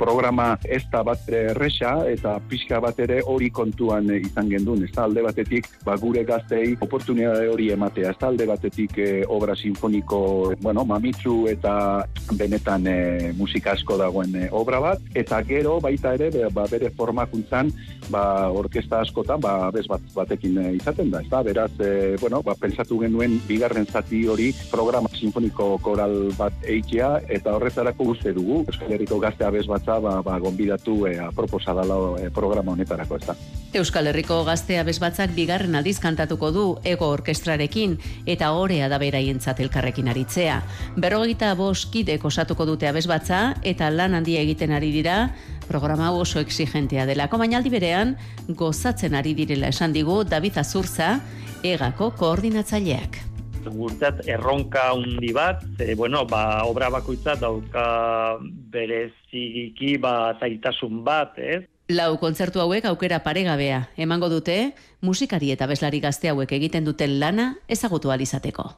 programa 0.00 0.54
ez 0.64 0.82
da 0.92 1.02
bat 1.04 1.28
erresa 1.28 1.92
eta 2.08 2.38
pixka 2.48 2.80
bat 2.80 2.98
ere 3.04 3.20
hori 3.28 3.50
kontuan 3.52 4.08
izan 4.16 4.48
gendun. 4.48 4.84
Ez 4.86 4.94
alde 4.98 5.24
batetik 5.26 5.68
ba, 5.84 5.96
gure 6.00 6.24
gaztei 6.24 6.72
oportunitate 6.80 7.48
hori 7.52 7.68
ematea. 7.74 8.14
Ez 8.14 8.24
alde 8.24 8.46
batetik 8.48 8.96
e, 8.98 9.08
obra 9.28 9.56
sinfoniko 9.56 10.20
bueno, 10.62 10.86
mamitzu 10.88 11.44
eta 11.52 11.74
benetan 12.38 12.86
e, 12.88 12.98
musika 13.36 13.74
asko 13.76 13.98
dagoen 14.00 14.36
e, 14.40 14.48
obra 14.62 14.80
bat. 14.80 15.04
Eta 15.14 15.42
gero 15.44 15.76
baita 15.84 16.14
ere 16.16 16.48
ba, 16.54 16.64
bere 16.70 16.92
formakuntzan 16.96 17.72
ba, 18.08 18.24
orkesta 18.62 19.02
askotan 19.04 19.42
ba, 19.44 19.54
bez 19.74 19.84
bat, 19.90 20.04
batekin 20.16 20.56
izaten 20.78 21.12
da. 21.12 21.20
Ez 21.20 21.28
da, 21.32 21.42
beraz, 21.44 21.72
e, 21.80 22.16
bueno, 22.22 22.40
ba, 22.46 22.56
pensatu 22.60 23.02
genuen 23.04 23.36
bigarren 23.48 23.86
zati 23.86 24.24
hori 24.30 24.50
programa 24.72 25.12
sinfoniko 25.20 25.74
koral 25.84 26.32
bat 26.38 26.56
eikia 26.64 27.18
eta 27.28 27.58
horretarako 27.58 28.10
uste 28.14 28.32
dugu. 28.36 28.62
Euskal 28.70 28.96
Herriko 28.96 29.20
gaztea 29.20 29.52
bez 29.52 29.66
bat 29.68 29.89
ba, 29.98 30.20
ba, 30.22 30.38
gonbidatu 30.38 31.06
e, 31.08 31.18
aproposa 31.18 31.74
dala 31.74 31.96
e, 32.20 32.30
programa 32.30 32.72
honetarako 32.72 33.16
ez. 33.16 33.36
Euskal 33.74 34.10
Herriko 34.10 34.42
gaztea 34.44 34.82
bezbatzak 34.82 35.30
bigarren 35.34 35.74
aldiz 35.78 35.98
kantatuko 36.02 36.50
du 36.50 36.64
ego 36.84 37.08
orkestrarekin 37.14 37.96
eta 38.26 38.52
orea 38.58 38.88
da 38.90 38.98
beraientzat 38.98 39.60
elkarrekin 39.60 40.10
aritzea. 40.10 40.60
Berrogeita 40.96 41.54
boskidek 41.54 42.24
osatuko 42.24 42.66
dute 42.66 42.90
abezbatza 42.90 43.54
eta 43.62 43.90
lan 43.90 44.18
handia 44.18 44.42
egiten 44.42 44.74
ari 44.74 44.90
dira 44.92 45.30
programa 45.68 46.10
oso 46.12 46.42
exigentea 46.42 47.06
dela. 47.06 47.28
Komainaldi 47.30 47.70
berean 47.70 48.16
gozatzen 48.48 49.14
ari 49.14 49.34
direla 49.38 49.70
esan 49.70 49.94
digu 49.94 50.24
David 50.24 50.58
Azurza 50.58 51.20
egako 51.62 52.10
koordinatzaileak 52.18 53.29
guretzat 53.68 54.24
erronka 54.28 54.90
handi 54.92 55.32
bat, 55.36 55.64
e, 55.78 55.94
bueno, 55.94 56.24
ba, 56.26 56.64
obra 56.64 56.90
bakoitza 56.90 57.36
dauka 57.40 58.38
bereziki 58.72 59.96
ba, 59.98 60.36
zaitasun 60.40 61.04
bat, 61.04 61.38
ez? 61.38 61.64
Lau 61.90 62.14
kontzertu 62.22 62.60
hauek 62.62 62.84
aukera 62.86 63.18
paregabea, 63.24 63.88
emango 63.98 64.28
dute, 64.30 64.76
musikari 65.02 65.50
eta 65.50 65.66
bezlari 65.66 65.98
gazte 66.00 66.30
hauek 66.30 66.52
egiten 66.54 66.86
duten 66.86 67.18
lana 67.18 67.56
ezagutu 67.66 68.12
alizateko. 68.14 68.68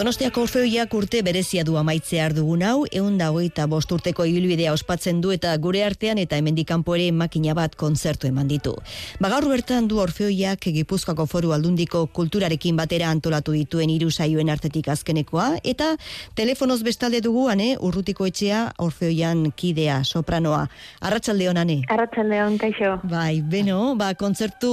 Donostiako 0.00 0.46
orfeoiak 0.46 0.94
urte 0.96 1.18
berezia 1.20 1.60
du 1.60 1.74
amaitzea 1.76 2.30
dugun 2.32 2.62
hau, 2.64 2.86
egun 2.88 3.18
da 3.20 3.26
hogeita 3.34 3.66
bost 3.68 3.90
urteko 3.92 4.24
ibilbidea 4.24 4.70
ospatzen 4.72 5.18
du 5.20 5.28
eta 5.34 5.50
gure 5.60 5.82
artean 5.84 6.16
eta 6.22 6.38
hemendikanpo 6.40 6.94
ere 6.96 7.10
makina 7.12 7.52
bat 7.58 7.74
kontzertu 7.76 8.24
eman 8.30 8.48
ditu. 8.48 8.72
Bagaur 9.20 9.44
bertan 9.50 9.90
du 9.90 9.98
orfeoiak 10.00 10.64
Gipuzkoako 10.76 11.26
foru 11.28 11.52
aldundiko 11.52 12.06
kulturarekin 12.16 12.78
batera 12.80 13.10
antolatu 13.12 13.52
dituen 13.52 13.92
hiru 13.92 14.08
saioen 14.10 14.48
artetik 14.48 14.88
azkenekoa, 14.88 15.58
eta 15.68 15.90
telefonoz 16.34 16.80
bestalde 16.80 17.20
dugu, 17.20 17.50
ane, 17.52 17.74
urrutiko 17.76 18.24
etxea 18.24 18.62
orfeoian 18.80 19.50
kidea, 19.52 20.00
sopranoa. 20.04 20.62
Arratxalde 21.02 21.50
honane? 21.52 21.78
Arratxalde 21.92 22.40
hon, 22.46 22.56
kaixo. 22.64 22.94
Bai, 23.04 23.42
beno, 23.42 23.82
ba, 24.00 24.14
kontzertu 24.14 24.72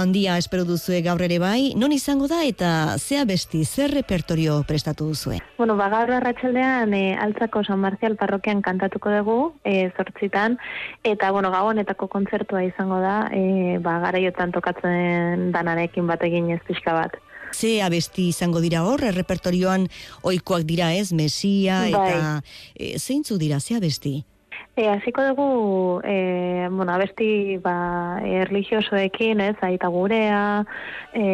handia 0.00 0.40
espero 0.40 0.64
duzue 0.64 1.04
gaur 1.04 1.20
ere 1.28 1.42
bai, 1.44 1.74
non 1.76 1.92
izango 1.92 2.32
da 2.32 2.40
eta 2.48 2.96
zea 2.96 3.28
besti, 3.28 3.66
zer 3.68 3.92
repertorio 4.00 4.61
prestatu 4.68 5.06
duzue? 5.10 5.38
Bueno, 5.58 5.76
ba, 5.76 5.88
gaur 5.92 6.10
arratsaldean 6.16 6.94
e, 6.94 7.02
altzako 7.18 7.64
San 7.64 7.80
Marcial 7.80 8.16
parrokian 8.16 8.62
kantatuko 8.62 9.12
dugu, 9.14 9.36
e, 9.64 9.90
zortzitan, 9.96 10.58
eta, 11.04 11.30
bueno, 11.32 11.50
gabonetako 11.50 12.08
kontzertua 12.12 12.64
izango 12.64 13.00
da, 13.02 13.28
e, 13.32 13.78
ba, 13.82 13.98
garaiotan 14.06 14.52
tokatzen 14.52 15.50
danarekin 15.52 16.06
batekin 16.06 16.50
ez 16.54 16.60
pixka 16.66 16.96
bat. 16.96 17.18
Ze 17.52 17.82
abesti 17.84 18.30
izango 18.32 18.62
dira 18.64 18.82
hor, 18.88 19.02
repertorioan 19.12 19.88
oikoak 20.24 20.64
dira 20.64 20.92
ez, 20.96 21.12
mesia, 21.12 21.86
eta 21.88 22.00
bai. 22.00 22.40
e, 22.74 22.98
zeintzu 22.98 23.36
dira, 23.38 23.60
ze 23.60 23.76
abesti? 23.76 24.22
E, 24.74 24.88
hasiko 24.88 25.20
dugu, 25.22 26.00
e, 26.02 26.66
bueno, 26.70 26.92
abesti 26.94 27.58
ba, 27.60 28.20
erligiosoekin, 28.24 29.42
ez, 29.44 29.56
aita 29.60 29.88
gurea, 29.92 30.64
e, 31.12 31.26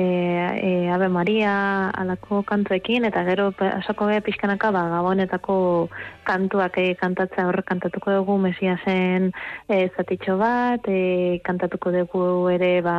e, 0.58 0.90
Ave 0.90 1.06
Maria, 1.08 1.52
alako 1.90 2.42
kantuekin, 2.42 3.06
eta 3.06 3.22
gero 3.28 3.52
asoko 3.60 4.08
be 4.10 4.18
pixkanaka 4.26 4.72
ba, 4.74 4.82
gabonetako 4.90 5.86
kantuak 6.26 6.80
e, 6.82 6.96
kantatzea 6.98 7.46
horre 7.46 7.62
kantatuko 7.62 8.16
dugu 8.16 8.40
Mesiasen 8.42 9.30
e, 9.68 9.86
zatitxo 9.94 10.34
bat, 10.42 10.90
e, 10.90 11.38
kantatuko 11.46 11.94
dugu 11.94 12.26
ere 12.50 12.74
ba, 12.82 12.98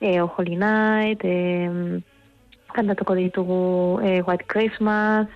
e, 0.00 0.16
Ojoli 0.24 0.56
Night, 0.56 1.28
e, 1.28 2.00
kantatuko 2.74 3.14
ditugu 3.14 4.00
e, 4.02 4.20
White 4.26 4.46
Christmas, 4.50 5.28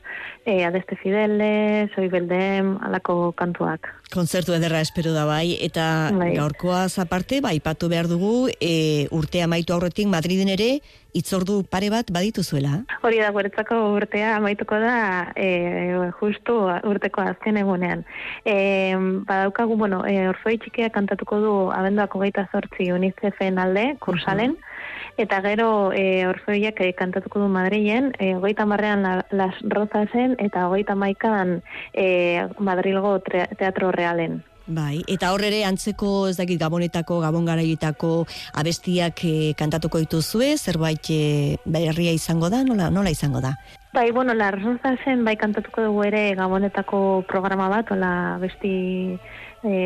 e, 0.45 0.65
Adeste 0.65 0.97
Fidele, 0.97 1.89
Soy 1.95 2.09
Beldem, 2.09 2.77
alako 2.83 3.33
kantuak. 3.33 3.89
Konzertu 4.13 4.55
ederra 4.57 4.81
espero 4.81 5.13
da 5.13 5.27
bai, 5.29 5.59
eta 5.61 6.11
bai. 6.17 6.33
gaurkoaz 6.37 6.99
aparte, 6.99 7.43
bai, 7.45 7.59
patu 7.61 7.91
behar 7.93 8.09
dugu, 8.09 8.49
e, 8.61 9.07
urtea 9.13 9.47
maitu 9.47 9.75
aurretik 9.77 10.09
Madriden 10.09 10.49
ere, 10.49 10.79
itzordu 11.13 11.61
pare 11.69 11.91
bat 11.93 12.09
baditu 12.13 12.43
zuela? 12.43 12.83
Hori 13.03 13.21
da, 13.21 13.29
guretzako 13.37 13.77
urtea 13.99 14.35
amaituko 14.39 14.79
da, 14.81 14.97
e, 15.37 15.49
justu 16.21 16.57
urteko 16.89 17.27
azken 17.29 17.61
egunean. 17.61 18.07
E, 18.45 18.97
badaukagu, 19.29 19.77
bueno, 19.77 20.01
e, 20.09 20.29
orfoi 20.33 20.57
txikia 20.63 20.89
kantatuko 20.95 21.41
du 21.45 21.55
abenduako 21.77 22.25
gaita 22.25 22.49
zortzi 22.53 22.91
UNICEFen 22.97 23.61
alde, 23.61 23.91
kursalen, 24.01 24.57
eta 25.19 25.41
gero 25.43 25.93
e, 25.93 26.27
orfeoiak 26.27 26.81
e, 26.81 26.93
kantatuko 26.99 27.43
du 27.43 27.49
Madrilen, 27.53 28.13
e, 28.19 28.35
goita 28.41 28.67
marrean 28.67 29.03
la, 29.03 29.15
Las 29.31 29.59
Rozasen 29.63 30.37
eta 30.39 30.67
goita 30.71 30.95
maikan 30.95 31.61
e, 31.93 32.47
Madrilgo 32.59 33.19
Teatro 33.21 33.93
Realen. 33.93 34.43
Bai, 34.69 35.01
eta 35.09 35.31
hor 35.33 35.41
ere 35.49 35.63
antzeko 35.65 36.29
ez 36.29 36.37
dakit 36.37 36.59
gabonetako, 36.61 37.23
gabon 37.23 37.47
garaietako 37.49 38.27
abestiak 38.61 39.23
e, 39.25 39.35
kantatuko 39.57 40.01
dituzue, 40.03 40.51
zerbait 40.61 41.09
e, 41.09 41.57
berria 41.65 42.13
izango 42.13 42.51
da, 42.53 42.61
nola, 42.69 42.91
nola 42.93 43.09
izango 43.09 43.41
da? 43.41 43.55
Bai, 43.95 44.11
bueno, 44.13 44.35
la 44.35 44.53
zen 45.05 45.25
bai 45.25 45.37
kantatuko 45.41 45.89
dugu 45.89 46.05
ere 46.05 46.35
gabonetako 46.37 47.25
programa 47.27 47.71
bat, 47.73 47.91
ola 47.97 48.37
besti 48.43 49.17
e, 49.65 49.79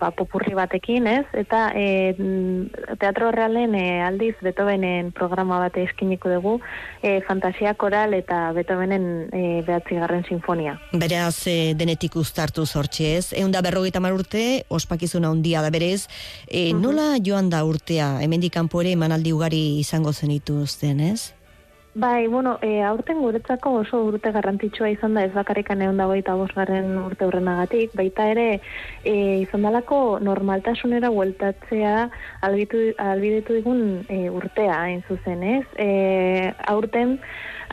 ba, 0.00 0.10
popurri 0.16 0.54
batekin, 0.56 1.06
ez? 1.06 1.24
Eta 1.36 1.70
e, 1.76 2.14
teatro 2.98 3.30
realen 3.34 3.74
e, 3.78 4.00
aldiz 4.02 4.34
Beethovenen 4.42 5.12
programa 5.16 5.60
bate 5.60 5.84
eskiniko 5.84 6.32
dugu, 6.32 6.56
e, 7.02 7.20
fantasia 7.28 7.74
koral 7.74 8.14
eta 8.16 8.50
Beethovenen 8.56 9.06
e, 9.32 9.42
behatzi 9.66 10.00
garren 10.00 10.24
sinfonia. 10.28 10.78
Beraz, 10.92 11.46
e, 11.46 11.74
denetik 11.78 12.16
ustartu 12.20 12.66
zortxe 12.66 13.16
ez? 13.16 13.26
Egun 13.32 13.52
da 13.52 13.62
berrogeita 13.64 14.00
urte, 14.10 14.64
ospakizuna 14.68 15.28
handia 15.30 15.62
da 15.62 15.70
berez, 15.70 16.08
e, 16.48 16.72
nola 16.72 17.18
joan 17.22 17.50
da 17.50 17.64
urtea, 17.64 18.18
hemendik 18.24 18.54
kanpo 18.54 18.80
ere 18.80 18.96
emanaldi 18.96 19.32
ugari 19.32 19.78
izango 19.78 20.12
zenitu 20.12 20.64
zen, 20.66 21.00
ez? 21.00 21.39
Bai, 21.92 22.28
bueno, 22.28 22.60
e, 22.62 22.84
aurten 22.86 23.18
guretzako 23.18 23.72
oso 23.80 23.98
urte 24.06 24.30
garrantzitsua 24.30 24.92
izan 24.92 25.16
da 25.18 25.24
ez 25.26 25.32
bakarrikan 25.34 25.80
egon 25.82 25.96
dago 25.98 26.14
eta 26.14 26.36
bosgarren 26.38 26.92
urte 27.02 27.26
horrenagatik, 27.26 27.96
baita 27.98 28.28
ere 28.30 28.44
e, 29.02 29.14
izan 29.42 29.66
dalako 29.66 30.20
normaltasunera 30.22 31.10
hueltatzea 31.10 31.94
albidetu 32.46 33.56
digun 33.56 33.82
e, 34.06 34.20
urtea, 34.30 34.76
hain 34.84 35.02
zuzen, 35.08 35.42
ez? 35.42 35.64
E, 35.82 36.52
aurten, 36.70 37.16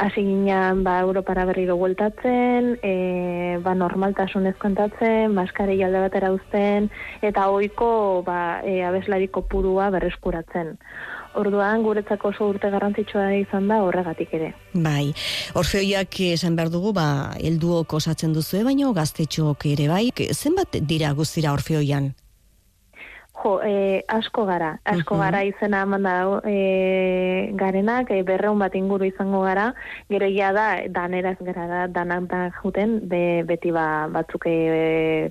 hasi 0.02 0.26
ginean 0.26 0.82
ba, 0.84 0.98
Europara 1.06 1.46
berriro 1.46 1.76
hueltatzen, 1.78 2.74
e, 2.82 3.60
ba, 3.62 3.76
normaltasun 3.78 4.50
ezkontatzen, 4.50 5.38
baskari 5.38 5.78
jalde 5.78 6.02
batera 6.08 6.34
uzten, 6.34 6.90
eta 7.22 7.46
hoiko 7.54 8.24
ba, 8.26 8.64
e, 8.66 8.80
abeslariko 8.82 9.46
purua 9.46 9.92
berreskuratzen. 9.94 10.74
Orduan 11.38 11.84
guretzako 11.86 12.32
oso 12.34 12.50
urte 12.50 12.70
garrantzitsua 12.74 13.28
izan 13.38 13.68
da 13.70 13.82
horregatik 13.86 14.34
ere. 14.34 14.54
Bai. 14.74 15.14
Orfeoiak 15.56 16.20
esan 16.32 16.56
behar 16.58 16.72
dugu 16.74 16.94
ba 16.98 17.08
helduok 17.38 17.94
osatzen 18.00 18.34
duzu 18.34 18.64
baino 18.66 18.94
gaztetxoak 18.98 19.68
ere 19.74 19.88
bai. 19.92 20.08
Zenbat 20.34 20.80
dira 20.82 21.14
guztira 21.14 21.54
Orfeoian? 21.54 22.14
Jo, 23.38 23.60
e, 23.62 24.02
asko 24.10 24.46
gara, 24.46 24.80
asko 24.84 25.14
uh 25.14 25.20
-huh. 25.20 25.24
gara 25.24 25.44
izena 25.44 25.82
eman 25.82 26.04
da 26.04 26.42
e, 26.44 27.52
garenak, 27.54 28.10
e, 28.10 28.24
berreun 28.24 28.60
bat 28.60 28.76
inguru 28.76 29.06
izango 29.06 29.42
gara, 29.42 29.74
gero 30.10 30.26
ia 30.26 30.52
da, 30.54 30.82
daneraz 30.90 31.38
gara 31.42 31.68
da, 31.68 31.88
danak 31.88 32.24
da 32.32 32.50
juten, 32.64 33.00
be, 33.04 33.44
beti 33.44 33.72
ba, 33.72 34.08
batzuk 34.10 34.48
e, 34.48 35.30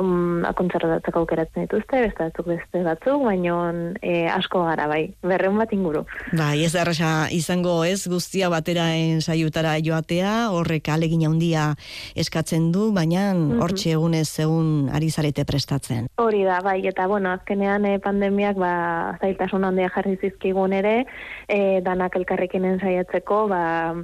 um, 0.00 0.44
akontzerratatzeko 0.44 1.18
aukeratzen 1.20 1.62
dituzte, 1.62 2.00
beste 2.00 2.24
batzuk 2.24 2.46
beste 2.46 2.82
batzuk, 2.82 3.22
baino 3.22 3.72
e, 4.02 4.26
asko 4.26 4.64
gara, 4.64 4.88
bai, 4.88 5.14
berreun 5.22 5.56
bat 5.56 5.72
inguru. 5.72 6.04
Bai, 6.32 6.64
ez 6.64 6.74
erraza 6.74 7.28
izango 7.30 7.84
ez, 7.84 8.08
guztia 8.08 8.50
batera 8.50 8.90
saiutara 9.20 9.78
joatea, 9.78 10.50
horrek 10.50 10.88
alegin 10.88 11.24
handia 11.26 11.74
eskatzen 12.16 12.72
du, 12.72 12.90
baina 12.92 13.32
hortxe 13.60 13.88
uh 13.88 13.92
-huh. 13.92 13.98
egunez 13.98 14.38
egun 14.38 14.90
ari 14.92 15.10
zarete 15.10 15.44
prestatzen. 15.44 16.08
Hori 16.16 16.42
da, 16.42 16.60
bai, 16.60 16.86
eta 16.86 17.06
bueno, 17.06 17.38
azkenean 17.44 17.84
e, 17.84 17.98
pandemiak 18.00 18.56
ba 18.56 19.18
zailtasun 19.20 19.64
handia 19.68 19.90
jarri 19.92 20.16
zizkigun 20.16 20.72
ere, 20.72 21.04
e, 21.48 21.80
danak 21.84 22.16
elkarrekin 22.16 22.64
ensaiatzeko, 22.64 23.48
ba 23.52 23.94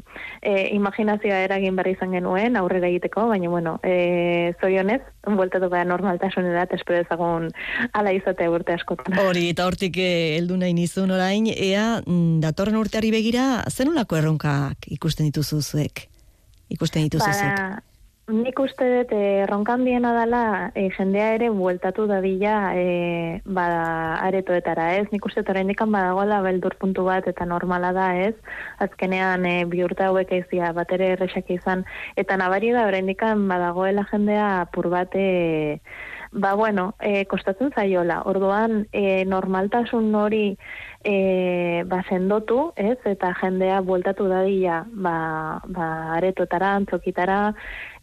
e, 0.43 0.69
imaginazioa 0.77 1.41
eragin 1.47 1.77
berri 1.77 1.97
izan 1.97 2.13
genuen 2.13 2.57
aurrera 2.61 2.89
egiteko, 2.93 3.27
baina 3.33 3.49
bueno, 3.49 3.79
e, 3.83 4.53
zorionez, 4.61 5.01
bueltatu 5.25 5.71
gara 5.73 5.89
normaltasunera, 5.89 6.69
espero 6.77 7.01
ezagun 7.01 7.51
ala 7.93 8.13
izate 8.13 8.49
urte 8.49 8.77
askotan. 8.77 9.17
Hori, 9.25 9.49
eta 9.55 9.67
hortik 9.67 9.97
heldu 9.97 10.61
nahi 10.61 10.77
nizun 10.77 11.11
orain, 11.17 11.49
ea 11.49 12.03
mm, 12.05 12.41
datorren 12.45 12.77
urteari 12.77 13.11
begira, 13.11 13.65
zenulako 13.71 14.21
erronkak 14.21 14.91
ikusten 14.93 15.31
dituzu 15.31 15.63
zuek? 15.63 16.09
Ikusten 16.71 17.09
dituzu 17.09 17.27
ba, 17.27 17.81
Nik 18.31 18.61
uste 18.63 18.87
dut, 18.87 19.13
erronkan 19.17 19.83
diena 19.83 20.13
dela, 20.15 20.43
e, 20.79 20.85
jendea 20.95 21.33
ere 21.35 21.49
bueltatu 21.51 22.05
dadila 22.07 22.77
e, 22.79 23.41
ba, 23.45 23.65
aretoetara, 24.29 24.85
ez? 25.01 25.09
Nik 25.11 25.27
uste 25.27 25.43
dut, 25.43 25.59
indikan 25.59 25.91
badagoela 25.91 26.39
beldur 26.45 26.77
puntu 26.79 27.09
bat 27.09 27.27
eta 27.27 27.47
normala 27.49 27.91
da, 27.97 28.07
ez? 28.29 28.37
Azkenean, 28.87 29.49
e, 29.51 29.65
bi 29.73 29.83
urte 29.83 30.07
hauek 30.07 30.31
eizia, 30.39 30.71
bat 30.77 30.95
ere 30.95 31.17
errexak 31.17 31.51
izan, 31.51 31.83
eta 32.23 32.39
nabari 32.39 32.71
da, 32.77 32.87
indikan 33.01 33.49
badagoela 33.51 34.07
jendea 34.13 34.51
pur 34.71 34.93
bat, 34.95 35.19
e, 35.19 35.81
ba, 36.33 36.55
bueno, 36.55 36.95
e, 37.01 37.25
kostatzen 37.27 37.73
zaiola. 37.75 38.23
Orduan, 38.31 38.87
e, 38.93 39.25
normaltasun 39.27 40.15
hori 40.15 40.45
e, 41.03 41.83
ba, 41.91 42.03
sendotu, 42.09 42.71
ez? 42.77 42.99
Eta 43.05 43.33
jendea 43.41 43.81
bueltatu 43.83 44.29
dadila, 44.31 44.85
ba, 44.93 45.17
ba, 45.67 45.89
aretoetara, 46.19 46.75
antzokitara, 46.79 47.41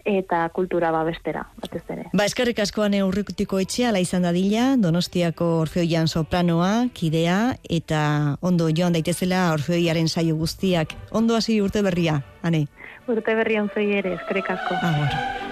eta 0.08 0.48
kultura 0.56 0.90
babestera, 0.96 1.44
batez 1.62 1.84
ere. 1.92 2.06
Ba, 2.16 2.26
eskerrik 2.26 2.62
askoan 2.64 2.96
urrikutiko 3.04 3.60
etxea, 3.60 3.92
la 3.92 4.00
izan 4.00 4.24
dadila, 4.24 4.70
donostiako 4.80 5.50
orfeoian 5.66 6.08
sopranoa, 6.08 6.88
kidea, 6.96 7.58
eta 7.70 8.38
ondo 8.42 8.70
joan 8.72 8.96
daitezela 8.96 9.50
orfeoiaren 9.54 10.08
saio 10.08 10.38
guztiak. 10.40 10.96
Ondo 11.12 11.36
hasi 11.36 11.60
urte 11.62 11.84
berria, 11.84 12.22
ane? 12.42 12.66
Urte 13.08 13.36
berrian 13.36 13.70
zei 13.74 13.92
ere, 14.00 14.16
eskerrik 14.22 14.50
asko. 14.56 14.80
Ah, 14.82 15.47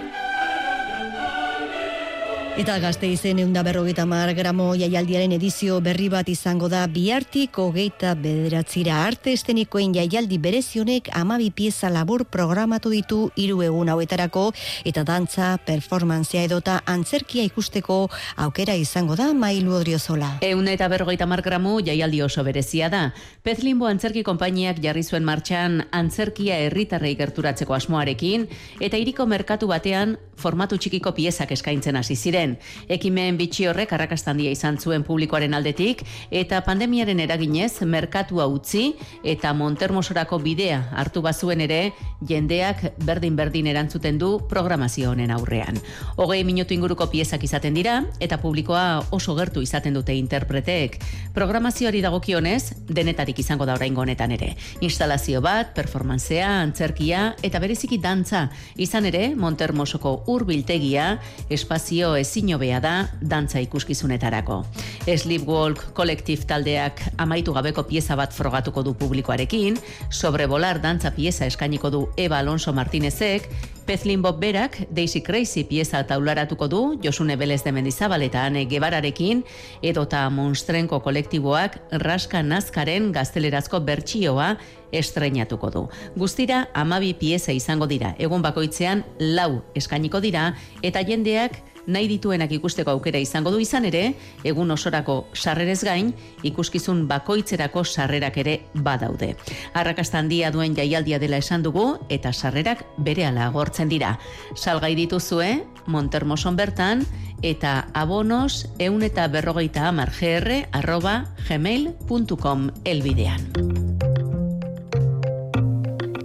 Eta 2.55 2.77
gazte 2.79 3.09
izen 3.11 3.41
eunda 3.43 3.59
berrogeita 3.67 4.05
mar 4.07 4.29
gramo 4.31 4.69
jaialdiaren 4.79 5.33
edizio 5.35 5.81
berri 5.83 6.05
bat 6.07 6.29
izango 6.31 6.69
da 6.71 6.85
bihartik 6.87 7.57
hogeita 7.59 8.13
bederatzira 8.15 9.01
arte 9.03 9.33
estenikoen 9.35 9.91
jaialdi 9.97 10.37
berezionek 10.39 11.09
amabi 11.19 11.49
pieza 11.51 11.89
labur 11.91 12.23
programatu 12.23 12.93
ditu 12.93 13.17
hiru 13.35 13.59
egun 13.65 13.91
hauetarako 13.91 14.45
eta 14.87 15.03
dantza, 15.03 15.49
performantzia 15.67 16.45
edota 16.47 16.77
antzerkia 16.85 17.43
ikusteko 17.43 17.97
aukera 18.45 18.77
izango 18.79 19.19
da 19.19 19.33
mailu 19.33 19.75
odriozola. 19.75 20.37
Eun 20.39 20.71
eta 20.71 20.87
berrogeita 20.87 21.27
mar 21.27 21.43
gramo 21.43 21.81
jaialdi 21.83 22.23
oso 22.23 22.47
berezia 22.47 22.87
da. 22.87 23.09
Pezlimbo 23.43 23.91
antzerki 23.91 24.23
konpainiak 24.23 24.79
jarri 24.79 25.03
zuen 25.03 25.27
martxan 25.27 25.81
antzerkia 25.91 26.63
herritarrei 26.69 27.17
gerturatzeko 27.19 27.75
asmoarekin 27.75 28.47
eta 28.79 28.95
iriko 28.95 29.27
merkatu 29.27 29.67
batean 29.67 30.15
formatu 30.39 30.79
txikiko 30.79 31.11
piezak 31.19 31.51
eskaintzen 31.51 31.99
hasi 31.99 32.15
ziren. 32.15 32.44
Ekimen 32.89 33.39
bitxi 33.39 33.65
horrek 33.71 33.93
arrakastandia 33.97 34.51
izan 34.53 34.77
zuen 34.77 35.03
publikoaren 35.08 35.58
aldetik 35.58 36.03
eta 36.29 36.62
pandemiaren 36.67 37.19
eraginez 37.23 37.81
merkatua 37.81 38.45
utzi 38.51 38.91
eta 39.23 39.53
Montermosorako 39.58 40.39
bidea 40.43 40.81
hartu 40.93 41.23
bazuen 41.25 41.63
ere 41.65 41.79
jendeak 42.27 42.84
berdin 43.05 43.36
berdin 43.36 43.67
erantzuten 43.71 44.19
du 44.21 44.36
programazio 44.49 45.12
honen 45.12 45.31
aurrean. 45.31 45.79
Hogei 46.21 46.43
minutu 46.43 46.75
inguruko 46.75 47.08
piezak 47.12 47.43
izaten 47.47 47.73
dira 47.73 48.01
eta 48.19 48.38
publikoa 48.41 49.05
oso 49.15 49.36
gertu 49.36 49.63
izaten 49.65 49.95
dute 49.95 50.13
interpreteek. 50.15 50.99
Programazioari 51.34 52.01
dagokionez 52.03 52.75
denetarik 52.91 53.39
izango 53.39 53.65
da 53.65 53.75
oraingo 53.79 54.03
honetan 54.03 54.36
ere. 54.36 54.53
Instalazio 54.86 55.41
bat, 55.41 55.73
performanzea, 55.75 56.49
antzerkia 56.62 57.34
eta 57.43 57.60
bereziki 57.63 57.97
dantza 58.03 58.49
izan 58.75 59.08
ere 59.08 59.29
Montermosoko 59.39 60.25
urbiltegia 60.27 61.15
espazio 61.49 62.15
ezin 62.19 62.34
hobea 62.53 62.79
da 62.81 63.09
dantza 63.21 63.59
ikuskizunetarako. 63.59 64.65
Sleepwalk 65.05 65.93
kolektif 65.93 66.45
taldeak 66.45 67.01
amaitu 67.17 67.53
gabeko 67.53 67.83
pieza 67.83 68.15
bat 68.15 68.33
frogatuko 68.33 68.83
du 68.83 68.93
publikoarekin, 68.93 69.77
sobrevolar 70.09 70.81
dantza 70.81 71.11
pieza 71.11 71.45
eskainiko 71.45 71.89
du 71.89 72.09
Eva 72.17 72.39
Alonso 72.39 72.73
Martinezek, 72.73 73.49
Pezlin 73.85 74.21
Bob 74.21 74.39
berak 74.41 74.79
Daisy 74.89 75.21
Crazy 75.21 75.63
pieza 75.63 76.03
taularatuko 76.07 76.67
du 76.67 76.99
Josune 77.03 77.35
Belez 77.37 77.63
de 77.63 77.71
Mendizabal 77.71 78.23
eta 78.25 78.45
Ane 78.45 78.65
Gebararekin 78.65 79.43
edota 79.81 80.29
Monstrenko 80.29 80.99
kolektiboak 81.05 81.77
Raska 82.01 82.41
Nazkaren 82.41 83.11
gaztelerazko 83.13 83.79
bertsioa 83.85 84.55
estreinatuko 84.91 85.69
du. 85.69 85.85
Guztira 86.17 86.67
amabi 86.73 87.13
pieza 87.13 87.53
izango 87.53 87.85
dira. 87.85 88.15
Egun 88.17 88.41
bakoitzean 88.41 89.05
lau 89.19 89.61
eskainiko 89.75 90.19
dira 90.19 90.55
eta 90.81 91.05
jendeak 91.05 91.61
nahi 91.87 92.07
dituenak 92.07 92.51
ikusteko 92.57 92.91
aukera 92.95 93.19
izango 93.19 93.51
du 93.51 93.59
izan 93.59 93.85
ere, 93.85 94.15
egun 94.43 94.71
osorako 94.71 95.27
sarrerez 95.33 95.83
gain, 95.83 96.13
ikuskizun 96.43 97.05
bakoitzerako 97.07 97.83
sarrerak 97.83 98.37
ere 98.43 98.55
badaude. 98.73 99.35
Arrakasta 99.73 100.19
handia 100.19 100.51
duen 100.51 100.75
jaialdia 100.75 101.19
dela 101.19 101.37
esan 101.37 101.63
dugu 101.63 101.95
eta 102.09 102.33
sarrerak 102.33 102.85
berehala 102.97 103.47
agortzen 103.47 103.89
dira. 103.89 104.17
Salgai 104.55 104.95
dituzue, 104.95 105.63
Montermoson 105.85 106.55
bertan, 106.55 107.05
eta 107.45 107.87
abonos 107.93 108.65
eun 108.79 109.03
eta 109.05 109.27
berrogeita 109.27 109.87
amar 109.89 110.11
gr 110.19 110.65
arroba 110.71 111.35
gmail.com 111.47 112.69
elbidean. 112.85 114.04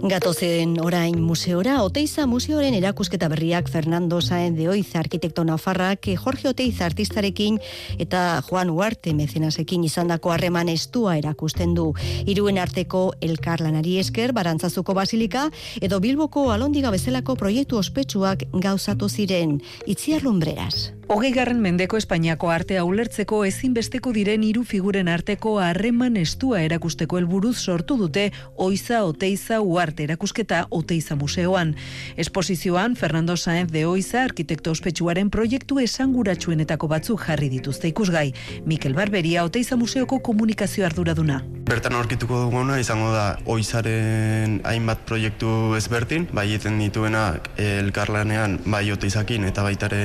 Gatozen 0.01 0.79
orain 0.81 1.21
museora, 1.21 1.83
Oteiza 1.85 2.23
museoren 2.25 2.73
erakusketa 2.73 3.27
berriak 3.29 3.67
Fernando 3.69 4.17
Saenz 4.21 4.55
de 4.57 4.67
Oiza 4.67 4.97
arkitekto 4.99 5.43
nafarrak 5.45 6.07
Jorge 6.17 6.47
Oteiza 6.49 6.87
artistarekin 6.87 7.59
eta 8.01 8.41
Juan 8.47 8.71
Uarte 8.73 9.13
mecenasekin 9.13 9.83
izandako 9.85 10.31
harreman 10.33 10.71
estua 10.73 11.17
erakusten 11.19 11.75
du. 11.77 11.91
Hiruen 12.25 12.57
arteko 12.57 13.11
elkarlanari 13.21 13.99
esker 14.01 14.33
Barantzazuko 14.33 14.95
Basilika 14.97 15.51
edo 15.81 15.99
Bilboko 15.99 16.49
Alondiga 16.51 16.89
bezalako 16.89 17.35
proiektu 17.35 17.77
ospetsuak 17.77 18.47
gauzatu 18.53 19.09
ziren. 19.09 19.59
Itziar 19.85 20.25
Lumbreras. 20.25 21.00
Hogei 21.11 21.33
garren 21.35 21.57
mendeko 21.59 21.97
Espainiako 21.99 22.53
artea 22.55 22.85
ulertzeko 22.87 23.41
ezinbesteko 23.43 24.13
diren 24.15 24.45
hiru 24.47 24.61
figuren 24.63 25.09
arteko 25.11 25.57
harreman 25.59 26.15
estua 26.15 26.61
erakusteko 26.63 27.17
helburuz 27.19 27.57
sortu 27.59 27.97
dute 27.99 28.29
Oiza 28.55 29.01
Oteiza 29.03 29.57
Uarte 29.59 30.05
erakusketa 30.05 30.61
Oteiza 30.69 31.17
Museoan. 31.19 31.73
Esposizioan 32.15 32.95
Fernando 32.95 33.35
Saenz 33.35 33.73
de 33.73 33.83
Oiza 33.85 34.21
arkitekto 34.23 34.71
ospetsuaren 34.71 35.27
proiektu 35.29 35.81
esanguratsuenetako 35.83 36.87
batzuk 36.87 37.27
jarri 37.27 37.51
dituzte 37.57 37.91
ikusgai. 37.91 38.31
Mikel 38.63 38.95
Barberia 38.95 39.43
Oteiza 39.43 39.75
Museoko 39.75 40.21
komunikazio 40.23 40.85
arduraduna. 40.85 41.41
Bertan 41.67 41.99
aurkituko 41.99 42.39
duguna 42.45 42.79
izango 42.79 43.11
da 43.11 43.35
Oizaren 43.51 44.61
hainbat 44.63 45.03
proiektu 45.11 45.75
ezberdin, 45.75 46.29
bai 46.31 46.47
egiten 46.53 46.79
dituenak 46.79 47.51
elkarlanean 47.59 48.61
bai 48.63 48.85
Oteizakin 48.95 49.51
eta 49.51 49.67
baitare 49.67 50.01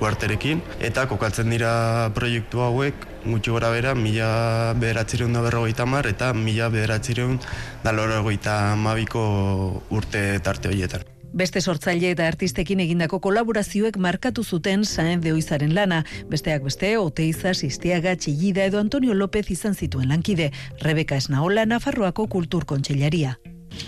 Uarterekin 0.00 0.47
eta 0.80 1.06
kokatzen 1.10 1.50
dira 1.52 2.10
proiektu 2.14 2.62
hauek 2.64 3.06
gutxi 3.24 3.52
gora 3.52 3.70
bera, 3.74 3.94
mila 3.94 4.74
bederatzireun 4.78 5.32
da 5.36 5.42
berrogeita 5.44 5.86
mar, 5.86 6.06
eta 6.06 6.32
mila 6.32 6.70
bederatzireun 6.72 7.38
da 7.84 7.92
lorogeita 7.92 8.76
mabiko 8.76 9.22
urte 9.90 10.24
tarte 10.44 10.70
horietan. 10.70 11.04
Beste 11.38 11.60
sortzaile 11.60 12.14
eta 12.14 12.24
artistekin 12.26 12.80
egindako 12.80 13.18
kolaborazioek 13.20 13.98
markatu 14.00 14.44
zuten 14.44 14.84
Saen 14.84 15.20
de 15.20 15.34
Oizaren 15.36 15.74
lana. 15.74 16.04
Besteak 16.30 16.64
beste, 16.64 16.94
Oteiza, 16.98 17.52
Sistiaga, 17.54 18.16
Txillida 18.16 18.64
edo 18.64 18.80
Antonio 18.80 19.14
López 19.14 19.44
izan 19.52 19.76
zituen 19.76 20.08
lankide. 20.08 20.50
Rebeka 20.80 21.20
Esnaola, 21.20 21.66
Nafarroako 21.66 22.28
Kultur 22.32 22.64
Kontseilaria 22.64 23.36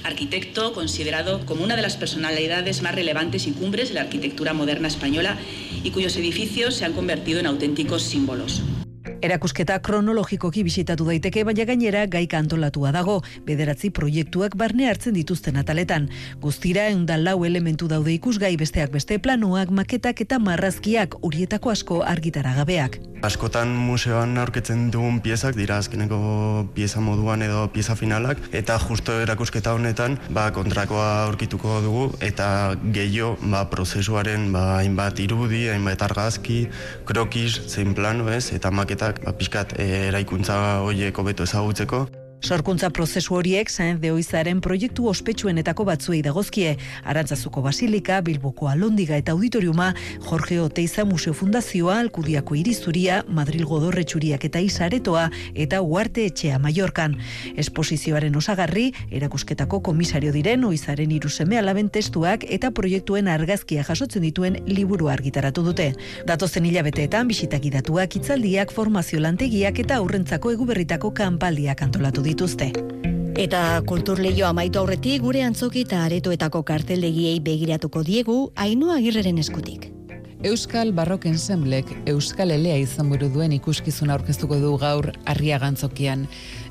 arquitecto 0.05 0.73
considerado 0.73 1.45
como 1.47 1.65
una 1.65 1.77
de 1.77 1.83
las 1.83 1.97
personalidades 1.97 2.83
más 2.83 2.95
relevantes 2.95 3.47
y 3.47 3.53
cumbres 3.53 3.89
de 3.89 3.95
la 3.95 4.03
arquitectura 4.03 4.53
moderna 4.53 4.89
española 4.89 5.39
y 5.83 5.91
cuyos 5.91 6.17
edificios 6.17 6.75
se 6.75 6.85
han 6.85 6.93
convertido 6.93 7.41
en 7.41 7.47
auténticos 7.47 8.03
símbolos. 8.03 8.63
Erakusketa 9.01 9.79
kronologikoki 9.81 10.63
bisitatu 10.65 11.07
daiteke, 11.09 11.45
baina 11.49 11.65
gainera 11.69 12.05
gaika 12.11 12.39
antolatua 12.41 12.93
dago, 12.93 13.21
bederatzi 13.49 13.91
proiektuak 13.97 14.57
barne 14.61 14.89
hartzen 14.91 15.17
dituzten 15.17 15.57
ataletan. 15.61 16.09
Guztira, 16.41 16.87
eundan 16.93 17.25
lau 17.25 17.39
elementu 17.49 17.89
daude 17.89 18.13
ikusgai 18.13 18.57
besteak 18.61 18.93
beste 18.93 19.19
planuak, 19.19 19.73
maketak 19.73 20.21
eta 20.27 20.39
marrazkiak 20.39 21.17
urietako 21.25 21.73
asko 21.73 22.03
argitara 22.05 22.53
gabeak. 22.59 23.01
Askotan 23.21 23.69
museoan 23.77 24.39
aurketzen 24.41 24.87
dugun 24.93 25.19
piezak 25.21 25.57
dira 25.57 25.77
azkeneko 25.77 26.69
pieza 26.73 27.03
moduan 27.05 27.43
edo 27.45 27.67
pieza 27.73 27.97
finalak, 27.97 28.41
eta 28.57 28.79
justo 28.81 29.19
erakusketa 29.21 29.75
honetan 29.77 30.17
ba, 30.33 30.47
kontrakoa 30.57 31.27
aurkituko 31.27 31.81
dugu, 31.85 32.07
eta 32.25 32.77
gehiago 32.97 33.37
ba, 33.43 33.67
prozesuaren 33.73 34.49
ba, 34.55 34.65
hainbat 34.79 35.21
irudi, 35.21 35.67
hainbat 35.69 36.01
argazki, 36.09 36.63
krokis, 37.05 37.61
zein 37.69 37.93
plano 37.97 38.31
ez, 38.33 38.55
eta 38.57 38.73
maketak 38.91 39.23
ba, 39.23 39.31
pixkat 39.31 39.79
e, 39.79 39.87
eraikuntza 40.11 40.83
horiek 40.83 41.15
hobeto 41.15 41.47
ezagutzeko. 41.47 42.09
Sorkuntza 42.41 42.89
prozesu 42.89 43.35
horiek 43.37 43.69
Saenz 43.69 44.01
de 44.01 44.11
Oizaren 44.15 44.63
proiektu 44.65 45.07
ospetsuenetako 45.11 45.85
batzuei 45.85 46.23
dagozkie. 46.25 46.79
Arantzazuko 47.05 47.61
Basilika, 47.63 48.23
Bilboko 48.25 48.69
Alondiga 48.69 49.19
eta 49.21 49.33
Auditoriuma, 49.33 49.91
Jorge 50.25 50.59
Oteiza 50.61 51.05
Museo 51.05 51.35
Fundazioa, 51.35 51.99
Alkudiako 52.01 52.57
Irizuria, 52.57 53.21
Madril 53.29 53.67
Godorretxuriak 53.69 54.47
eta 54.49 54.63
Isaretoa 54.65 55.27
eta 55.55 55.83
Uarte 55.83 56.25
Etxea 56.31 56.59
Mallorcan. 56.59 57.19
Esposizioaren 57.61 58.37
osagarri, 58.37 58.87
erakusketako 59.11 59.83
komisario 59.91 60.33
diren 60.33 60.65
Oizaren 60.65 61.13
iruseme 61.13 61.59
alaben 61.61 61.91
testuak 61.93 62.49
eta 62.49 62.73
proiektuen 62.73 63.29
argazkia 63.29 63.85
jasotzen 63.85 64.25
dituen 64.25 64.59
liburu 64.67 65.13
argitaratu 65.13 65.67
dute. 65.69 65.91
Datozen 66.27 66.65
hilabeteetan 66.73 67.29
bisitak 67.29 67.69
idatuak, 67.69 68.17
itzaldiak, 68.17 68.73
formazio 68.73 69.21
lantegiak 69.21 69.85
eta 69.85 70.01
aurrentzako 70.01 70.57
eguberritako 70.57 71.13
kanpaldiak 71.21 71.85
antolatu 71.85 72.30
dituzte. 72.31 72.73
Eta 73.41 73.81
kulturleio 73.89 74.49
amaitu 74.49 74.83
aurretik 74.83 75.23
gure 75.25 75.45
antzoki 75.47 75.87
eta 75.87 76.05
aretoetako 76.09 76.65
karteldegiei 76.67 77.39
begiratuko 77.41 78.05
diegu 78.05 78.43
Ainhoa 78.57 78.99
Agirreren 79.01 79.41
eskutik. 79.41 79.91
Euskal 80.43 80.95
Barrok 80.97 81.27
Ensemblek 81.29 81.91
Euskal 82.09 82.55
Elea 82.55 82.79
izan 82.81 83.11
buru 83.13 83.27
duen 83.29 83.53
ikuskizuna 83.53 84.15
aurkeztuko 84.15 84.57
du 84.57 84.71
gaur 84.81 85.11
Arriagantzokian. 85.29 86.23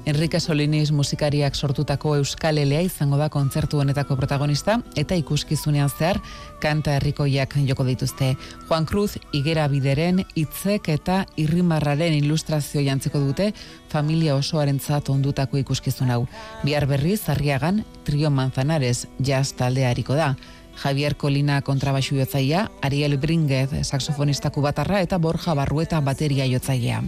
Enrique 0.10 0.40
Solinis 0.42 0.90
musikariak 0.90 1.54
sortutako 1.54 2.16
Euskal 2.18 2.58
Elea 2.58 2.82
izango 2.82 3.20
da 3.22 3.28
kontzertu 3.30 3.78
honetako 3.78 4.18
protagonista 4.18 4.80
eta 4.98 5.14
ikuskizunean 5.22 5.94
zehar 5.94 6.18
kanta 6.64 6.96
herrikoiak 6.98 7.60
joko 7.68 7.86
dituzte. 7.86 8.32
Juan 8.66 8.90
Cruz 8.90 9.20
Igera 9.38 9.68
Bideren 9.70 10.24
hitzek 10.34 10.90
eta 10.90 11.26
irrimarraren 11.38 12.18
ilustrazio 12.24 12.82
jantzeko 12.82 13.22
dute 13.22 13.52
familia 13.94 14.34
osoarentzat 14.34 15.14
ondutako 15.14 15.62
ikuskizun 15.62 16.10
hau. 16.10 16.24
Bihar 16.66 16.90
berriz 16.90 17.22
Arriagan 17.30 17.86
Trio 18.04 18.34
Manzanares 18.34 19.06
jazz 19.22 19.54
taldeariko 19.54 20.18
da. 20.18 20.34
Javier 20.80 21.16
Colina 21.18 21.62
kontrabaxu 21.62 22.16
jotzaia, 22.16 22.70
Ariel 22.82 23.18
Bringez 23.18 23.70
saxofonista 23.84 24.50
kubatarra 24.50 25.02
eta 25.04 25.18
Borja 25.18 25.54
Barrueta 25.56 26.00
bateria 26.00 26.46
jotzaia. 26.48 27.02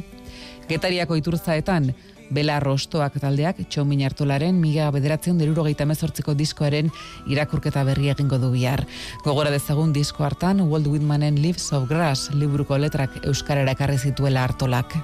Getariako 0.68 1.16
iturzaetan, 1.20 1.94
Bela 2.32 2.60
Rostoak 2.64 3.18
taldeak 3.20 3.58
txomin 3.68 4.06
hartolaren 4.08 4.56
miga 4.56 4.90
bederatzen 4.92 5.38
deruro 5.38 5.66
mezortziko 5.86 6.34
diskoaren 6.34 6.90
irakurketa 7.28 7.84
berri 7.84 8.10
egingo 8.10 8.38
du 8.38 8.52
bihar. 8.52 8.86
Gogora 9.24 9.52
dezagun 9.52 9.92
disko 9.94 10.24
hartan, 10.24 10.62
Walt 10.62 10.88
Whitmanen 10.88 11.42
Leaves 11.42 11.74
of 11.74 11.90
Grass 11.90 12.30
liburuko 12.34 12.78
letrak 12.78 13.26
euskarara 13.26 13.72
ekarri 13.72 13.98
zituela 13.98 14.44
hartolak. 14.44 14.96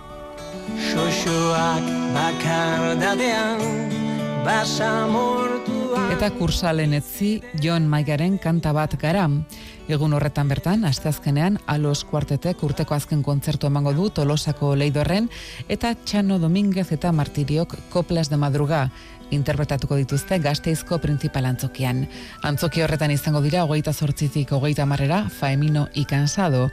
Xoxoak 0.94 1.84
bakar 2.16 2.96
dadean, 3.00 3.60
Eta 6.14 6.30
kursalen 6.38 6.94
etzi, 6.98 7.42
John 7.62 7.88
Maigaren 7.90 8.38
kanta 8.42 8.72
bat 8.74 8.94
garam. 9.02 9.40
Egun 9.90 10.14
horretan 10.14 10.50
bertan, 10.52 10.86
asteazkenean, 10.88 11.60
alos 11.66 12.04
kuartetek 12.08 12.64
urteko 12.64 12.96
azken 12.96 13.22
kontzertu 13.24 13.68
emango 13.68 13.94
du 13.98 14.10
Tolosako 14.10 14.76
leidorren, 14.76 15.30
eta 15.68 15.94
Txano 15.96 16.40
Dominguez 16.40 16.92
eta 16.92 17.12
Martiriok 17.12 17.76
Koplas 17.94 18.30
de 18.30 18.38
Madruga, 18.38 18.88
interpretatuko 19.32 19.98
dituzte 20.00 20.40
gazteizko 20.40 21.00
principal 21.04 21.46
antzokian. 21.50 22.06
Antzoki 22.48 22.84
horretan 22.84 23.12
izango 23.12 23.42
dira, 23.44 23.66
hogeita 23.66 23.94
sortzitik 23.94 24.54
hogeita 24.56 24.86
marrera, 24.86 25.26
faemino 25.30 25.88
ikansado. 25.96 26.70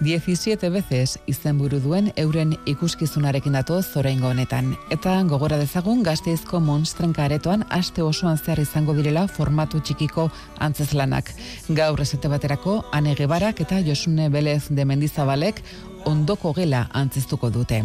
17 0.00 0.70
veces 0.70 1.18
izenburu 1.26 1.78
duen 1.80 2.10
euren 2.16 2.54
ikuskizunarekin 2.66 3.52
datu 3.52 3.82
zoraingo 3.82 4.30
honetan. 4.32 4.72
Eta 4.90 5.18
gogora 5.28 5.58
dezagun 5.60 6.02
gazteizko 6.02 6.60
monstrenka 6.60 7.24
aretoan 7.24 7.66
aste 7.68 8.02
osoan 8.02 8.38
zehar 8.38 8.62
izango 8.64 8.94
direla 8.96 9.26
formatu 9.28 9.80
txikiko 9.80 10.30
antzeslanak. 10.58 11.34
Gaur 11.68 12.00
esete 12.00 12.32
baterako 12.32 12.80
Ane 12.92 13.14
Gebarak 13.14 13.60
eta 13.60 13.82
Josune 13.84 14.30
Belez 14.30 14.70
de 14.70 14.84
Mendizabalek 14.84 15.62
ondoko 16.06 16.54
gela 16.56 16.86
antzeztuko 16.92 17.50
dute. 17.50 17.84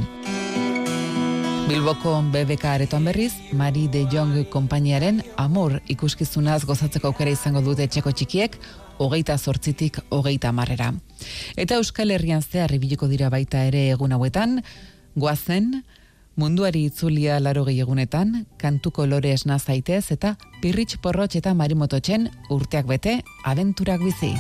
Bilboko 1.66 2.20
BBK 2.32 2.66
aretoan 2.70 3.08
berriz, 3.10 3.34
Mari 3.52 3.88
de 3.90 4.04
Jong 4.12 4.44
konpainiaren 4.54 5.24
amor 5.36 5.80
ikuskizunaz 5.90 6.60
gozatzeko 6.64 7.10
aukera 7.10 7.32
izango 7.34 7.64
dute 7.66 7.88
txeko 7.90 8.12
txikiek, 8.14 8.60
hogeita 8.98 9.38
zortzitik 9.38 10.00
hogeita 10.10 10.52
marrera. 10.52 10.94
Eta 11.56 11.80
Euskal 11.82 12.12
Herrian 12.12 12.42
zehar 12.42 12.74
ibiliko 12.76 13.08
dira 13.08 13.30
baita 13.30 13.64
ere 13.68 13.90
egun 13.92 14.16
hauetan, 14.16 14.62
goazen, 15.16 15.84
munduari 16.36 16.86
itzulia 16.90 17.40
laro 17.40 17.66
egunetan, 17.70 18.46
kantuko 18.58 19.06
lore 19.06 19.32
esna 19.32 19.60
zaitez 19.60 20.12
eta 20.12 20.36
pirritx 20.62 20.98
porrotx 21.02 21.36
eta 21.36 21.54
marimototxen 21.54 22.30
urteak 22.50 22.86
bete, 22.88 23.24
abenturak 23.44 24.02
bizi. 24.02 24.36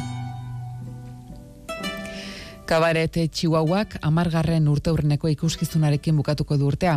Kabarete 2.65 3.28
Chihuahuak 3.30 3.99
amargarren 4.01 4.67
urte 4.67 4.89
urneko 4.89 5.30
ikuskizunarekin 5.30 6.17
bukatuko 6.17 6.58
du 6.58 6.65
urtea. 6.71 6.95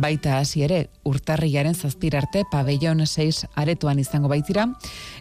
Baita 0.00 0.38
hasi 0.38 0.64
ere, 0.64 0.86
urtarriaren 1.04 1.76
zazpirarte 1.76 2.46
pabellon 2.50 3.04
6 3.06 3.44
aretoan 3.60 4.00
izango 4.00 4.30
baitira, 4.32 4.66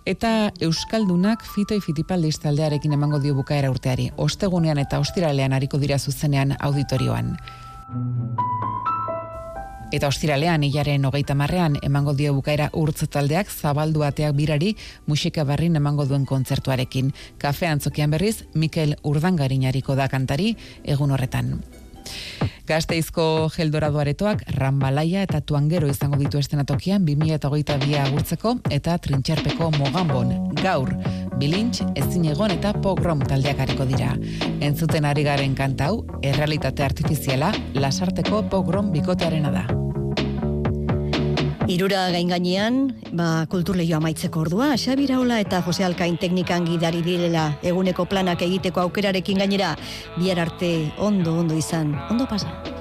eta 0.05 0.51
Euskaldunak 0.63 1.43
fitoi 1.55 1.81
fitipaldiz 1.83 2.37
taldearekin 2.39 2.95
emango 2.95 3.19
dio 3.19 3.35
bukaera 3.35 3.71
urteari. 3.71 4.11
Ostegunean 4.15 4.79
eta 4.79 4.99
ostiralean 5.03 5.53
hariko 5.53 5.77
dira 5.81 5.99
zuzenean 5.99 6.55
auditorioan. 6.59 7.35
Eta 9.91 10.07
ostiralean 10.07 10.63
hilaren 10.63 11.03
hogeita 11.07 11.35
marrean 11.35 11.73
emango 11.83 12.13
dio 12.15 12.31
bukaera 12.37 12.69
urtz 12.81 13.09
taldeak 13.11 13.51
zabaldu 13.51 14.05
ateak 14.07 14.37
birari 14.37 14.71
musika 15.07 15.43
barrin 15.43 15.75
emango 15.75 16.05
duen 16.07 16.23
kontzertuarekin. 16.25 17.11
Kafe 17.37 17.67
antzokian 17.67 18.15
berriz, 18.15 18.45
Mikel 18.55 18.95
Urdangarinariko 19.03 19.99
da 19.99 20.07
kantari 20.07 20.55
egun 20.95 21.11
horretan. 21.11 21.57
Gazteizko 22.67 23.49
geldorado 23.51 23.99
aretoak 23.99 24.45
Rambalaia 24.55 25.25
eta 25.25 25.41
Tuangero 25.41 25.89
izango 25.91 26.19
ditu 26.21 26.39
estenatokian 26.39 27.03
2008 27.07 27.79
bia 27.83 28.05
agurtzeko 28.05 28.55
eta 28.69 28.95
Trintxerpeko 29.01 29.71
Mogambon 29.75 30.31
gaur 30.61 30.93
bilintx 31.41 31.87
ezin 31.97 32.29
egon 32.31 32.53
eta 32.53 32.73
pogrom 32.85 33.23
taldeak 33.25 33.63
hariko 33.65 33.87
dira. 33.89 34.13
Entzuten 34.61 35.09
ari 35.09 35.25
garen 35.25 35.57
kantau, 35.57 36.05
errealitate 36.21 36.85
artifiziala, 36.85 37.51
lasarteko 37.73 38.45
pogrom 38.53 38.91
bikotearena 38.93 39.53
da. 39.57 39.65
Irura 41.71 42.09
gain 42.11 42.27
gainean, 42.27 42.79
ba, 43.15 43.45
kulturleioa 43.47 44.01
maitzeko 44.03 44.41
ordua, 44.43 44.73
Xabira 44.75 45.21
Ola 45.23 45.37
eta 45.39 45.61
Jose 45.63 45.85
Alkain 45.87 46.17
teknikan 46.19 46.67
gidari 46.67 46.99
direla 47.05 47.45
eguneko 47.63 48.03
planak 48.11 48.43
egiteko 48.43 48.83
aukerarekin 48.83 49.39
gainera, 49.39 49.71
bihar 50.17 50.43
arte 50.49 50.91
ondo, 50.99 51.39
ondo 51.45 51.55
izan, 51.55 51.95
ondo 52.09 52.27
pasa. 52.27 52.80